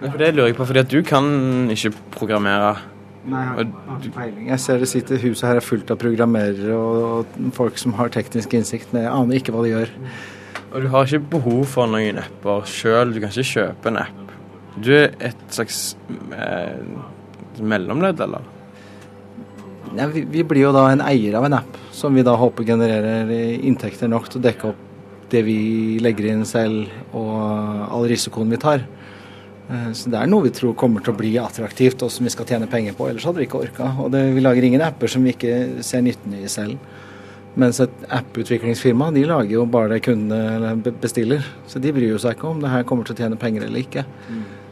Men 0.00 0.12
for 0.12 0.18
Det 0.18 0.34
lurer 0.34 0.52
jeg 0.52 0.56
på, 0.56 0.66
fordi 0.66 0.80
at 0.80 0.90
du 0.90 1.02
kan 1.02 1.70
ikke 1.70 1.94
programmere. 2.14 2.76
Nei, 3.28 3.42
jeg 3.44 3.68
har 3.88 3.98
ikke 3.98 4.14
peiling. 4.14 4.48
Jeg 4.48 4.62
ser 4.62 4.80
det 4.80 4.88
sitter 4.88 5.20
huset 5.20 5.46
her 5.48 5.60
er 5.60 5.64
fullt 5.64 5.90
av 5.92 6.00
programmerere 6.00 6.76
og 6.76 7.38
folk 7.56 7.80
som 7.80 7.96
har 7.98 8.12
teknisk 8.14 8.54
innsikt, 8.56 8.94
men 8.94 9.04
jeg 9.04 9.12
aner 9.12 9.40
ikke 9.40 9.52
hva 9.54 9.64
de 9.66 9.72
gjør. 9.74 9.92
Og 10.68 10.84
du 10.84 10.88
har 10.92 11.08
ikke 11.08 11.32
behov 11.36 11.62
for 11.68 11.90
noen 11.90 12.20
apper 12.22 12.64
sjøl. 12.68 13.12
Du 13.12 13.20
kan 13.20 13.32
ikke 13.32 13.50
kjøpe 13.50 13.92
en 13.92 14.00
app. 14.02 14.34
Du 14.78 14.92
er 14.94 15.12
et 15.24 15.44
slags 15.52 15.96
eh, 16.36 16.80
mellomledd, 17.60 18.20
eller? 18.24 18.44
Ja, 19.96 20.06
vi, 20.12 20.22
vi 20.28 20.44
blir 20.46 20.68
jo 20.68 20.74
da 20.76 20.86
en 20.92 21.02
eier 21.04 21.38
av 21.38 21.48
en 21.48 21.56
app 21.58 21.78
som 21.96 22.14
vi 22.14 22.24
da 22.24 22.36
håper 22.38 22.66
genererer 22.68 23.32
inntekter 23.66 24.10
nok 24.12 24.28
til 24.30 24.40
å 24.40 24.44
dekke 24.44 24.70
opp 24.70 24.84
det 25.32 25.42
vi 25.44 25.60
legger 26.00 26.30
inn 26.30 26.44
selv 26.48 26.88
og 27.16 27.34
all 27.88 28.06
risikoen 28.08 28.52
vi 28.52 28.60
tar. 28.60 28.84
Eh, 29.70 29.90
Så 29.92 30.10
det 30.10 30.18
er 30.20 30.26
noe 30.30 30.46
vi 30.46 30.50
tror 30.54 30.74
kommer 30.78 31.04
til 31.04 31.12
å 31.12 31.18
bli 31.18 31.34
attraktivt 31.40 32.02
og 32.02 32.10
som 32.10 32.24
vi 32.24 32.30
skal 32.32 32.46
tjene 32.48 32.68
penger 32.70 32.94
på. 32.96 33.08
Ellers 33.10 33.24
hadde 33.28 33.42
vi 33.42 33.46
ikke 33.48 33.60
orka. 33.66 33.90
Og 34.02 34.10
det, 34.14 34.22
vi 34.34 34.40
lager 34.44 34.64
ingen 34.64 34.84
apper 34.84 35.08
som 35.12 35.24
vi 35.24 35.34
ikke 35.34 35.82
ser 35.84 36.02
nytten 36.06 36.34
i 36.40 36.46
selv. 36.48 36.78
Mens 37.58 37.80
et 37.82 37.90
apputviklingsfirma 38.14 39.08
de 39.12 39.24
lager 39.26 39.56
jo 39.56 39.64
bare 39.66 39.96
det 39.96 40.02
kundene 40.06 40.76
bestiller. 41.02 41.42
Så 41.66 41.80
de 41.82 41.92
bryr 41.92 42.18
seg 42.22 42.36
ikke 42.36 42.48
om 42.52 42.60
det 42.62 42.70
her 42.70 42.84
kommer 42.86 43.04
til 43.08 43.16
å 43.16 43.18
tjene 43.18 43.38
penger 43.40 43.66
eller 43.66 43.82
ikke. 43.82 44.04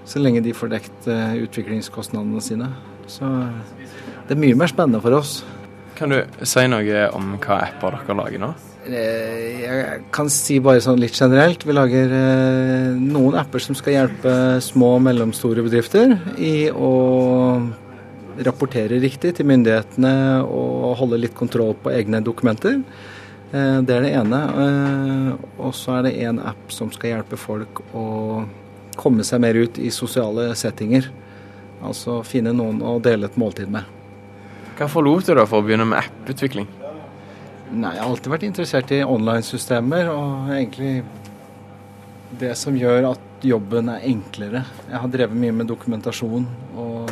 Så 0.07 0.21
lenge 0.23 0.43
de 0.45 0.53
får 0.55 0.71
dekt 0.71 1.09
eh, 1.11 1.35
utviklingskostnadene 1.43 2.41
sine. 2.45 2.69
Så 3.11 3.27
det 4.29 4.37
er 4.37 4.41
mye 4.41 4.55
mer 4.59 4.71
spennende 4.71 5.03
for 5.03 5.17
oss. 5.19 5.41
Kan 5.99 6.13
du 6.13 6.21
si 6.47 6.63
noe 6.71 7.07
om 7.17 7.35
hva 7.43 7.59
apper 7.67 7.99
dere 8.07 8.17
lager 8.21 8.43
nå? 8.43 8.53
Eh, 8.87 9.63
Jeg 9.67 10.03
kan 10.15 10.29
si 10.31 10.59
bare 10.63 10.83
sånn 10.85 11.01
litt 11.03 11.17
generelt. 11.19 11.65
Vi 11.67 11.75
lager 11.75 12.13
eh, 12.15 12.93
noen 13.01 13.35
apper 13.41 13.63
som 13.63 13.75
skal 13.79 13.97
hjelpe 13.97 14.35
små 14.63 14.95
og 14.99 15.03
mellomstore 15.09 15.65
bedrifter 15.67 16.15
i 16.39 16.69
å 16.71 16.93
rapportere 18.47 19.01
riktig 19.01 19.33
til 19.39 19.49
myndighetene 19.49 20.13
og 20.45 20.93
holde 21.01 21.19
litt 21.23 21.35
kontroll 21.35 21.75
på 21.83 21.91
egne 21.95 22.21
dokumenter. 22.23 22.79
Eh, 23.53 23.81
Det 23.83 23.97
er 23.97 24.07
det 24.07 24.15
ene. 24.21 24.41
Og 25.59 25.75
så 25.75 25.99
er 25.99 26.03
det 26.07 26.17
en 26.29 26.39
app 26.39 26.71
som 26.71 26.93
skal 26.93 27.17
hjelpe 27.17 27.37
folk 27.41 27.83
å 27.95 28.47
komme 28.97 29.25
seg 29.25 29.41
mer 29.41 29.55
ut 29.55 29.79
i 29.79 29.91
sosiale 29.91 30.53
settinger. 30.55 31.11
Altså 31.83 32.23
finne 32.25 32.55
noen 32.57 32.81
å 32.83 33.01
dele 33.03 33.27
et 33.27 33.37
måltid 33.37 33.69
med. 33.69 33.85
Hva 34.79 34.87
forlot 34.89 35.27
du 35.27 35.35
da 35.35 35.45
for 35.49 35.63
å 35.63 35.67
begynne 35.67 35.89
med 35.89 36.05
apputvikling? 36.05 36.69
Nei, 37.67 37.97
jeg 37.97 37.99
har 37.99 38.11
alltid 38.13 38.31
vært 38.31 38.45
interessert 38.47 38.93
i 38.95 39.01
online-systemer, 39.03 40.07
og 40.13 40.51
egentlig 40.55 41.01
det 42.39 42.53
som 42.59 42.77
gjør 42.79 43.09
at 43.11 43.47
jobben 43.47 43.91
er 43.91 44.05
enklere. 44.07 44.63
Jeg 44.87 45.01
har 45.03 45.11
drevet 45.11 45.39
mye 45.39 45.55
med 45.57 45.69
dokumentasjon 45.71 46.47
og 46.79 47.11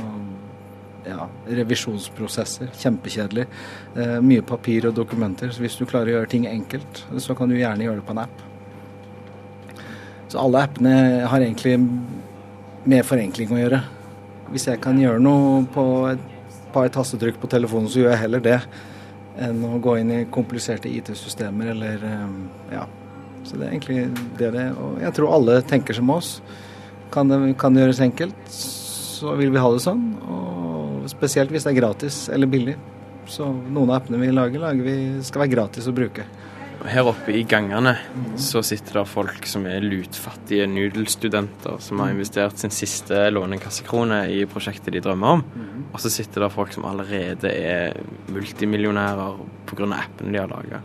ja, 1.04 1.26
revisjonsprosesser. 1.58 2.70
Kjempekjedelig. 2.78 3.48
Eh, 3.98 4.16
mye 4.24 4.46
papir 4.46 4.86
og 4.88 4.94
dokumenter. 4.96 5.50
Så 5.50 5.64
hvis 5.64 5.76
du 5.80 5.84
klarer 5.90 6.12
å 6.12 6.16
gjøre 6.20 6.32
ting 6.32 6.46
enkelt, 6.48 7.02
så 7.18 7.36
kan 7.36 7.50
du 7.50 7.58
gjerne 7.58 7.88
gjøre 7.88 8.00
det 8.00 8.06
på 8.06 8.14
en 8.14 8.22
app. 8.24 8.46
Så 10.30 10.40
alle 10.40 10.64
appene 10.68 10.94
har 11.30 11.42
egentlig 11.42 11.76
med 12.84 13.06
forenkling 13.06 13.52
å 13.54 13.60
gjøre. 13.60 13.84
Hvis 14.54 14.70
jeg 14.70 14.82
kan 14.84 14.98
gjøre 15.02 15.22
noe 15.22 15.62
på 15.74 15.84
et 16.14 16.26
par 16.74 16.90
tastetrykk 16.94 17.42
på 17.42 17.50
telefonen, 17.50 17.90
så 17.90 18.04
gjør 18.04 18.14
jeg 18.14 18.22
heller 18.26 18.44
det 18.44 18.58
enn 19.40 19.64
å 19.66 19.80
gå 19.82 19.96
inn 20.00 20.12
i 20.14 20.20
kompliserte 20.30 20.90
IT-systemer 20.90 21.72
eller 21.74 22.04
eh, 22.10 22.28
ja. 22.76 22.84
Så 23.44 23.58
det 23.60 23.66
er 23.66 23.74
egentlig 23.74 24.04
det 24.38 24.54
det 24.54 24.62
Og 24.80 25.02
jeg 25.02 25.12
tror 25.18 25.34
alle 25.36 25.58
tenker 25.68 25.96
som 25.96 26.08
oss. 26.14 26.38
Kan 27.12 27.28
det, 27.28 27.38
kan 27.60 27.74
det 27.74 27.84
gjøres 27.84 28.00
enkelt, 28.06 28.46
så 28.48 29.34
vil 29.38 29.52
vi 29.52 29.60
ha 29.60 29.68
det 29.70 29.82
sånn. 29.84 30.06
Og 30.24 31.04
spesielt 31.12 31.52
hvis 31.52 31.66
det 31.66 31.74
er 31.74 31.80
gratis 31.82 32.24
eller 32.32 32.50
billig. 32.50 32.78
Så 33.30 33.46
noen 33.46 33.90
av 33.90 33.98
appene 34.00 34.20
vi 34.22 34.32
lager, 34.32 34.62
lager 34.62 34.86
vi 34.86 34.96
skal 35.24 35.44
være 35.44 35.54
gratis 35.54 35.88
å 35.88 35.94
bruke. 35.96 36.24
Her 36.84 37.08
oppe 37.08 37.32
i 37.32 37.42
gangene 37.48 37.94
så 38.36 38.60
sitter 38.66 38.98
det 38.98 39.04
folk 39.08 39.46
som 39.48 39.64
er 39.68 39.84
lutfattige 39.84 40.66
nudelstudenter 40.68 41.78
som 41.80 42.02
har 42.02 42.12
investert 42.12 42.60
sin 42.60 42.74
siste 42.74 43.22
lånekassekrone 43.32 44.18
i 44.34 44.42
prosjektet 44.50 44.92
de 44.92 45.00
drømmer 45.04 45.38
om. 45.38 45.44
Og 45.94 46.02
så 46.04 46.12
sitter 46.12 46.44
det 46.44 46.50
folk 46.52 46.74
som 46.76 46.84
allerede 46.88 47.48
er 47.48 47.96
multimillionærer 48.28 49.40
pga. 49.70 49.88
appen 49.96 50.32
de 50.32 50.42
har 50.42 50.52
laga. 50.52 50.82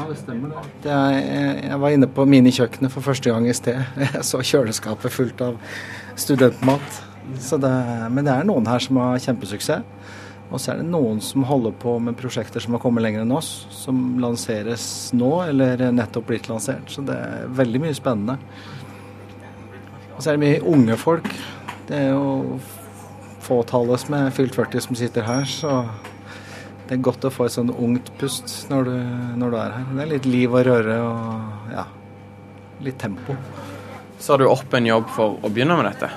Ja, 0.00 0.06
det 0.08 0.16
stemmer 0.22 0.54
det. 0.54 0.88
Jeg, 0.88 1.60
jeg 1.66 1.80
var 1.82 1.92
inne 1.92 2.08
på 2.08 2.24
minikjøkkenet 2.24 2.92
for 2.94 3.04
første 3.04 3.30
gang 3.30 3.48
i 3.48 3.56
sted. 3.56 3.82
Jeg 4.00 4.24
så 4.24 4.40
kjøleskapet 4.40 5.12
fullt 5.12 5.44
av 5.44 5.60
studentmat. 6.16 7.02
Så 7.38 7.58
det, 7.60 7.72
men 8.10 8.24
det 8.24 8.32
er 8.32 8.48
noen 8.48 8.66
her 8.70 8.80
som 8.82 8.96
har 9.02 9.20
kjempesuksess. 9.20 9.84
Og 10.50 10.58
så 10.58 10.72
er 10.72 10.80
det 10.80 10.90
noen 10.90 11.20
som 11.22 11.44
holder 11.46 11.74
på 11.78 11.94
med 12.02 12.18
prosjekter 12.18 12.62
som 12.62 12.74
har 12.74 12.82
kommet 12.82 13.04
lenger 13.04 13.22
enn 13.22 13.34
oss, 13.36 13.68
som 13.70 14.18
lanseres 14.22 14.84
nå, 15.14 15.30
eller 15.46 15.84
nettopp 15.94 16.26
blitt 16.26 16.50
lansert. 16.50 16.90
Så 16.90 17.04
det 17.06 17.14
er 17.14 17.52
veldig 17.54 17.82
mye 17.84 17.96
spennende. 17.96 18.36
Og 20.16 20.18
så 20.18 20.32
er 20.32 20.38
det 20.38 20.42
mye 20.42 20.62
unge 20.72 20.96
folk. 20.98 21.28
Det 21.86 22.00
er 22.00 22.10
jo 22.16 22.58
fåtallet 23.46 24.02
som 24.02 24.16
er 24.18 24.34
fylt 24.34 24.58
40 24.58 24.88
som 24.88 24.98
sitter 24.98 25.26
her, 25.26 25.46
så 25.48 25.84
det 26.88 26.98
er 26.98 27.06
godt 27.06 27.24
å 27.24 27.30
få 27.30 27.46
et 27.46 27.54
sånn 27.54 27.70
ungt 27.70 28.10
pust 28.18 28.50
når 28.70 28.90
du, 28.90 28.96
når 29.38 29.54
du 29.54 29.58
er 29.60 29.76
her. 29.76 29.86
Det 29.94 30.02
er 30.02 30.12
litt 30.16 30.26
liv 30.26 30.50
og 30.50 30.66
røre 30.66 30.98
og 31.06 31.70
ja, 31.76 31.86
litt 32.82 32.98
tempo. 32.98 33.38
Så 34.18 34.34
har 34.34 34.42
du 34.42 34.50
opp 34.50 34.74
en 34.74 34.90
jobb 34.90 35.06
for 35.14 35.38
å 35.38 35.52
begynne 35.54 35.78
med 35.78 35.92
dette? 35.92 36.10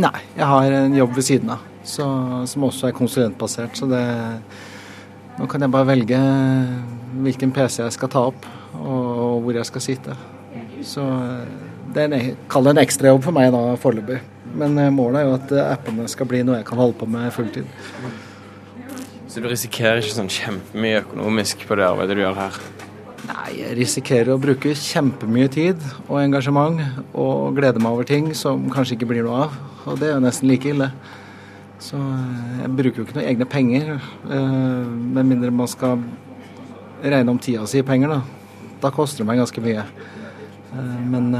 Nei, 0.00 0.14
jeg 0.36 0.52
har 0.52 0.78
en 0.84 1.00
jobb 1.00 1.16
ved 1.16 1.30
siden 1.32 1.56
av 1.56 1.69
så, 1.84 2.06
som 2.46 2.66
også 2.66 2.90
er 2.90 2.96
konsulentbasert. 2.96 3.78
Så 3.78 3.88
det 3.90 4.04
Nå 5.40 5.46
kan 5.48 5.62
jeg 5.62 5.72
bare 5.72 5.88
velge 5.88 6.16
hvilken 7.24 7.52
PC 7.54 7.78
jeg 7.80 7.94
skal 7.94 8.10
ta 8.12 8.26
opp, 8.28 8.44
og 8.76 9.38
hvor 9.40 9.56
jeg 9.56 9.64
skal 9.64 9.80
sitte. 9.80 10.16
Så 10.84 11.04
det 11.94 12.02
er 12.02 12.12
en, 12.12 12.34
kall 12.50 12.66
det 12.66 12.74
en 12.74 12.82
ekstrajobb 12.82 13.22
for 13.24 13.32
meg 13.32 13.48
da 13.54 13.62
foreløpig. 13.80 14.18
Men 14.60 14.76
eh, 14.82 14.90
målet 14.92 15.22
er 15.22 15.28
jo 15.28 15.36
at 15.38 15.54
eh, 15.54 15.70
appene 15.78 16.08
skal 16.10 16.28
bli 16.28 16.42
noe 16.44 16.58
jeg 16.58 16.66
kan 16.68 16.80
holde 16.82 16.98
på 16.98 17.08
med 17.08 17.30
fulltid. 17.34 17.70
Så 19.30 19.42
du 19.42 19.46
risikerer 19.48 20.02
ikke 20.02 20.16
sånn 20.16 20.30
kjempemye 20.34 21.04
økonomisk 21.04 21.64
på 21.68 21.78
det 21.78 21.86
arbeidet 21.86 22.18
du 22.18 22.24
gjør 22.24 22.38
her? 22.38 22.60
Nei, 23.30 23.48
jeg 23.60 23.76
risikerer 23.78 24.32
å 24.34 24.40
bruke 24.42 24.72
kjempemye 24.74 25.50
tid 25.54 25.82
og 26.08 26.18
engasjement 26.18 26.80
og 27.14 27.54
glede 27.58 27.82
meg 27.82 27.94
over 27.94 28.08
ting 28.08 28.32
som 28.34 28.66
kanskje 28.74 28.96
ikke 28.98 29.10
blir 29.12 29.26
noe 29.26 29.46
av. 29.46 29.58
Og 29.86 30.00
det 30.00 30.10
er 30.10 30.16
jo 30.16 30.24
nesten 30.24 30.50
like 30.50 30.72
ille. 30.72 30.90
Så 31.80 31.96
eh, 31.96 32.60
jeg 32.62 32.74
bruker 32.76 33.00
jo 33.00 33.06
ikke 33.06 33.16
noen 33.16 33.30
egne 33.30 33.48
penger, 33.48 33.94
eh, 34.28 34.86
med 35.16 35.28
mindre 35.32 35.52
man 35.54 35.70
skal 35.70 36.02
regne 37.00 37.32
om 37.32 37.40
tida 37.40 37.64
si 37.68 37.80
i 37.80 37.86
penger, 37.86 38.12
da. 38.12 38.20
Da 38.82 38.92
koster 38.92 39.22
det 39.24 39.30
meg 39.30 39.40
ganske 39.40 39.64
mye. 39.64 39.84
Eh, 40.76 40.96
Men 41.10 41.32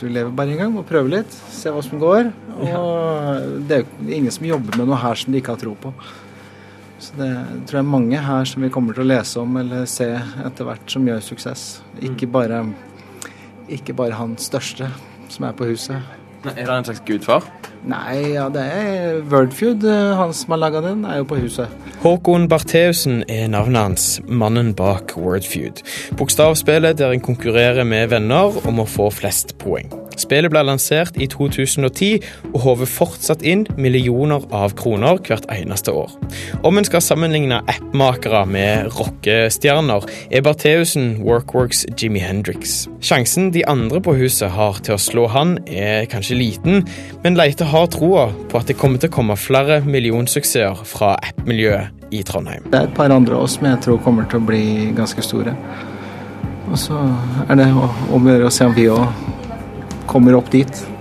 du 0.00 0.08
lever 0.08 0.32
bare 0.34 0.50
en 0.56 0.58
gang 0.58 0.78
og 0.80 0.88
prøver 0.88 1.18
litt, 1.20 1.36
se 1.52 1.70
hva 1.70 1.82
som 1.84 2.00
går. 2.00 2.32
Og 2.74 3.60
det 3.68 3.76
er 3.76 3.84
jo 3.84 4.08
ingen 4.08 4.32
som 4.34 4.48
jobber 4.48 4.80
med 4.80 4.88
noe 4.90 4.98
her 4.98 5.20
som 5.20 5.32
de 5.32 5.38
ikke 5.38 5.54
har 5.54 5.60
tro 5.60 5.76
på. 5.78 5.92
Så 7.02 7.14
det 7.18 7.30
tror 7.66 7.78
jeg 7.78 7.84
er 7.84 7.92
mange 7.92 8.18
her 8.24 8.48
som 8.48 8.62
vi 8.62 8.70
kommer 8.74 8.94
til 8.94 9.04
å 9.04 9.10
lese 9.10 9.38
om 9.42 9.56
eller 9.58 9.86
se 9.90 10.08
etter 10.18 10.66
hvert 10.66 10.90
som 10.90 11.06
gjør 11.06 11.22
suksess. 11.22 11.64
Ikke 12.02 12.26
bare, 12.30 12.64
ikke 13.70 13.94
bare 13.98 14.18
han 14.18 14.36
største 14.38 14.90
som 15.30 15.46
er 15.48 15.56
på 15.58 15.66
huset. 15.70 16.02
Nei, 16.42 16.54
Er 16.56 16.66
det 16.66 16.76
en 16.76 16.84
slags 16.84 17.02
gudfar? 17.06 17.44
Nei, 17.86 18.34
ja, 18.34 18.48
det 18.50 18.62
er 18.62 19.20
Wordfeud, 19.30 19.84
eh, 19.86 20.12
han 20.18 20.34
som 20.34 20.54
har 20.54 20.62
laga 20.62 20.82
den, 20.82 21.04
er 21.04 21.20
jo 21.22 21.28
på 21.30 21.38
huset. 21.38 21.70
Håkon 22.02 22.48
Bartheussen 22.50 23.22
er 23.30 23.48
navnet 23.50 23.82
hans, 23.82 24.06
mannen 24.26 24.74
bak 24.74 25.16
Wordfeud. 25.16 25.82
Bokstavspillet 26.18 26.98
der 26.98 27.14
en 27.14 27.22
konkurrerer 27.22 27.86
med 27.86 28.10
venner 28.14 28.58
om 28.66 28.82
å 28.82 28.88
få 28.90 29.10
flest 29.14 29.56
poeng. 29.62 29.90
Spillet 30.20 30.52
ble 30.52 30.62
lansert 30.66 31.16
i 31.16 31.28
2010 31.30 32.22
og 32.52 32.58
håver 32.64 32.90
fortsatt 32.90 33.44
inn 33.46 33.64
millioner 33.76 34.44
av 34.54 34.74
kroner 34.78 35.20
hvert 35.24 35.46
eneste 35.52 35.94
år. 35.94 36.12
Om 36.66 36.78
en 36.78 36.88
skal 36.88 37.04
sammenligne 37.04 37.62
appmakere 37.70 38.44
med 38.48 38.92
rockestjerner, 38.96 40.06
er 40.30 40.44
Bartheussen 40.44 41.22
Workworks 41.24 41.84
Jimmy 41.96 42.22
Hendrix. 42.24 42.86
Sjansen 43.04 43.50
de 43.54 43.64
andre 43.68 44.02
på 44.02 44.16
huset 44.18 44.52
har 44.52 44.80
til 44.84 44.96
å 44.96 45.00
slå 45.00 45.28
han, 45.32 45.56
er 45.66 46.06
kanskje 46.10 46.38
liten, 46.38 46.86
men 47.24 47.38
Leite 47.38 47.68
har 47.70 47.88
troa 47.92 48.28
på 48.50 48.60
at 48.60 48.70
det 48.70 48.78
kommer 48.80 49.00
til 49.02 49.12
å 49.12 49.16
komme 49.16 49.38
flere 49.40 49.80
millionsuksesser 49.86 50.84
fra 50.88 51.14
appmiljøet 51.22 52.02
i 52.12 52.22
Trondheim. 52.26 52.66
Det 52.70 52.78
er 52.78 52.90
et 52.90 52.96
par 52.96 53.12
andre 53.14 53.38
av 53.38 53.46
oss 53.46 53.56
som 53.56 53.68
jeg 53.68 53.80
tror 53.84 54.02
kommer 54.04 54.28
til 54.28 54.42
å 54.42 54.46
bli 54.46 54.92
ganske 54.96 55.24
store. 55.24 55.54
Og 56.70 56.78
så 56.78 56.98
er 57.48 57.56
det 57.56 57.66
å- 57.74 58.20
gjøre 58.24 58.46
å 58.46 58.52
se 58.52 58.64
om 58.64 58.74
vi 58.74 58.86
òg 58.88 59.06
kommer 60.12 60.34
opp 60.36 60.50
dit. 60.50 60.91